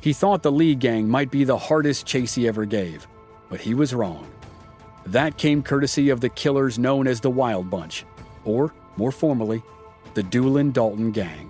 He 0.00 0.12
thought 0.12 0.42
the 0.42 0.50
Lee 0.50 0.74
gang 0.74 1.08
might 1.08 1.30
be 1.30 1.44
the 1.44 1.56
hardest 1.56 2.06
chase 2.06 2.34
he 2.34 2.48
ever 2.48 2.64
gave, 2.64 3.06
but 3.50 3.60
he 3.60 3.72
was 3.72 3.94
wrong. 3.94 4.26
That 5.06 5.36
came 5.36 5.62
courtesy 5.62 6.10
of 6.10 6.20
the 6.20 6.28
killers 6.28 6.76
known 6.76 7.06
as 7.06 7.20
the 7.20 7.30
Wild 7.30 7.70
Bunch, 7.70 8.04
or, 8.44 8.74
more 8.96 9.12
formally, 9.12 9.62
the 10.14 10.24
Doolin 10.24 10.72
Dalton 10.72 11.12
Gang. 11.12 11.48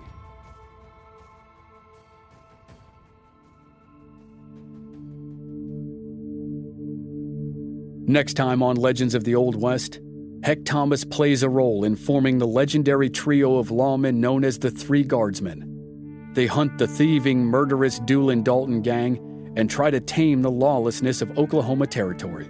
Next 8.05 8.35
time 8.35 8.61
on 8.61 8.75
Legends 8.75 9.15
of 9.15 9.23
the 9.23 9.33
Old 9.33 9.59
West, 9.59 9.99
Heck 10.43 10.65
Thomas 10.65 11.05
plays 11.05 11.43
a 11.43 11.49
role 11.49 11.83
in 11.83 11.95
forming 11.95 12.39
the 12.39 12.47
legendary 12.47 13.11
trio 13.11 13.57
of 13.57 13.69
lawmen 13.69 14.15
known 14.15 14.43
as 14.43 14.57
the 14.57 14.71
Three 14.71 15.03
Guardsmen. 15.03 16.31
They 16.33 16.47
hunt 16.47 16.79
the 16.79 16.87
thieving, 16.87 17.45
murderous 17.45 17.99
Doolin 17.99 18.41
Dalton 18.41 18.81
gang 18.81 19.53
and 19.55 19.69
try 19.69 19.91
to 19.91 19.99
tame 19.99 20.41
the 20.41 20.49
lawlessness 20.49 21.21
of 21.21 21.37
Oklahoma 21.37 21.85
Territory. 21.85 22.49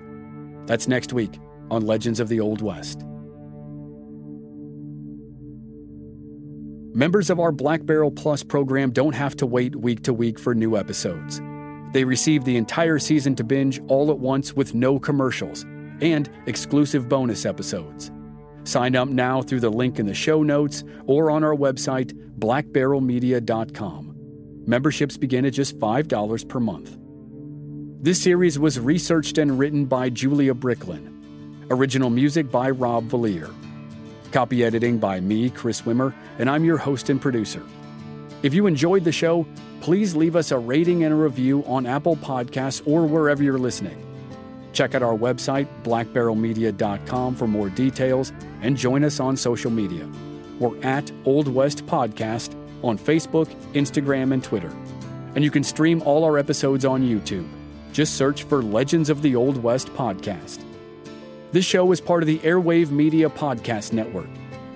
That's 0.67 0.87
next 0.87 1.11
week 1.11 1.37
on 1.69 1.85
Legends 1.85 2.21
of 2.21 2.29
the 2.29 2.39
Old 2.39 2.61
West. 2.61 3.01
Members 6.93 7.29
of 7.29 7.41
our 7.41 7.51
Black 7.51 7.85
Barrel 7.85 8.11
Plus 8.11 8.41
program 8.41 8.91
don't 8.91 9.15
have 9.15 9.35
to 9.37 9.45
wait 9.45 9.75
week 9.75 10.03
to 10.03 10.13
week 10.13 10.39
for 10.39 10.55
new 10.55 10.77
episodes. 10.77 11.41
They 11.91 12.05
receive 12.05 12.45
the 12.45 12.55
entire 12.55 12.99
season 12.99 13.35
to 13.35 13.43
binge 13.43 13.81
all 13.89 14.11
at 14.11 14.19
once 14.19 14.55
with 14.55 14.73
no 14.73 14.97
commercials 14.97 15.65
and 16.01 16.29
exclusive 16.47 17.07
bonus 17.07 17.45
episodes. 17.45 18.11
Sign 18.63 18.95
up 18.95 19.07
now 19.07 19.41
through 19.41 19.61
the 19.61 19.69
link 19.69 19.99
in 19.99 20.05
the 20.05 20.13
show 20.13 20.43
notes 20.43 20.83
or 21.05 21.31
on 21.31 21.43
our 21.43 21.55
website, 21.55 22.13
blackbarrelmedia.com. 22.37 24.15
Memberships 24.65 25.17
begin 25.17 25.45
at 25.45 25.53
just 25.53 25.79
$5 25.79 26.47
per 26.47 26.59
month. 26.59 26.97
This 28.03 28.21
series 28.21 28.57
was 28.59 28.79
researched 28.79 29.37
and 29.37 29.57
written 29.59 29.85
by 29.85 30.09
Julia 30.09 30.53
Bricklin. 30.53 31.65
Original 31.69 32.09
music 32.09 32.51
by 32.51 32.69
Rob 32.69 33.07
Valier. 33.09 33.53
Copy 34.31 34.63
editing 34.63 34.97
by 34.97 35.19
me, 35.19 35.49
Chris 35.49 35.81
Wimmer, 35.81 36.13
and 36.39 36.49
I'm 36.49 36.63
your 36.63 36.77
host 36.77 37.09
and 37.09 37.21
producer. 37.21 37.63
If 38.43 38.53
you 38.53 38.65
enjoyed 38.65 39.03
the 39.03 39.11
show, 39.11 39.45
please 39.81 40.15
leave 40.15 40.35
us 40.35 40.51
a 40.51 40.57
rating 40.57 41.03
and 41.03 41.13
a 41.13 41.17
review 41.17 41.63
on 41.65 41.85
Apple 41.85 42.15
Podcasts 42.15 42.81
or 42.87 43.05
wherever 43.05 43.43
you're 43.43 43.59
listening. 43.59 44.10
Check 44.73 44.95
out 44.95 45.03
our 45.03 45.17
website, 45.17 45.67
blackbarrelmedia.com, 45.83 47.35
for 47.35 47.47
more 47.47 47.69
details 47.69 48.31
and 48.61 48.77
join 48.77 49.03
us 49.03 49.19
on 49.19 49.35
social 49.35 49.71
media. 49.71 50.07
We're 50.59 50.81
at 50.83 51.11
Old 51.25 51.47
West 51.47 51.85
Podcast 51.85 52.55
on 52.83 52.97
Facebook, 52.97 53.47
Instagram, 53.73 54.33
and 54.33 54.43
Twitter. 54.43 54.71
And 55.35 55.43
you 55.43 55.51
can 55.51 55.63
stream 55.63 56.01
all 56.03 56.23
our 56.23 56.37
episodes 56.37 56.85
on 56.85 57.01
YouTube. 57.01 57.47
Just 57.91 58.15
search 58.15 58.43
for 58.43 58.61
Legends 58.61 59.09
of 59.09 59.21
the 59.21 59.35
Old 59.35 59.61
West 59.61 59.87
Podcast. 59.89 60.63
This 61.51 61.65
show 61.65 61.91
is 61.91 61.99
part 61.99 62.23
of 62.23 62.27
the 62.27 62.39
Airwave 62.39 62.91
Media 62.91 63.29
Podcast 63.29 63.91
Network. 63.91 64.29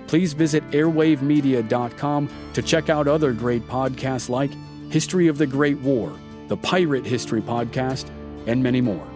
Please 0.06 0.34
visit 0.34 0.68
airwavemedia.com 0.70 2.28
to 2.52 2.62
check 2.62 2.90
out 2.90 3.08
other 3.08 3.32
great 3.32 3.66
podcasts 3.66 4.28
like 4.28 4.50
History 4.90 5.28
of 5.28 5.38
the 5.38 5.46
Great 5.46 5.78
War, 5.78 6.12
the 6.48 6.56
Pirate 6.56 7.06
History 7.06 7.40
Podcast, 7.40 8.08
and 8.46 8.62
many 8.62 8.80
more. 8.80 9.15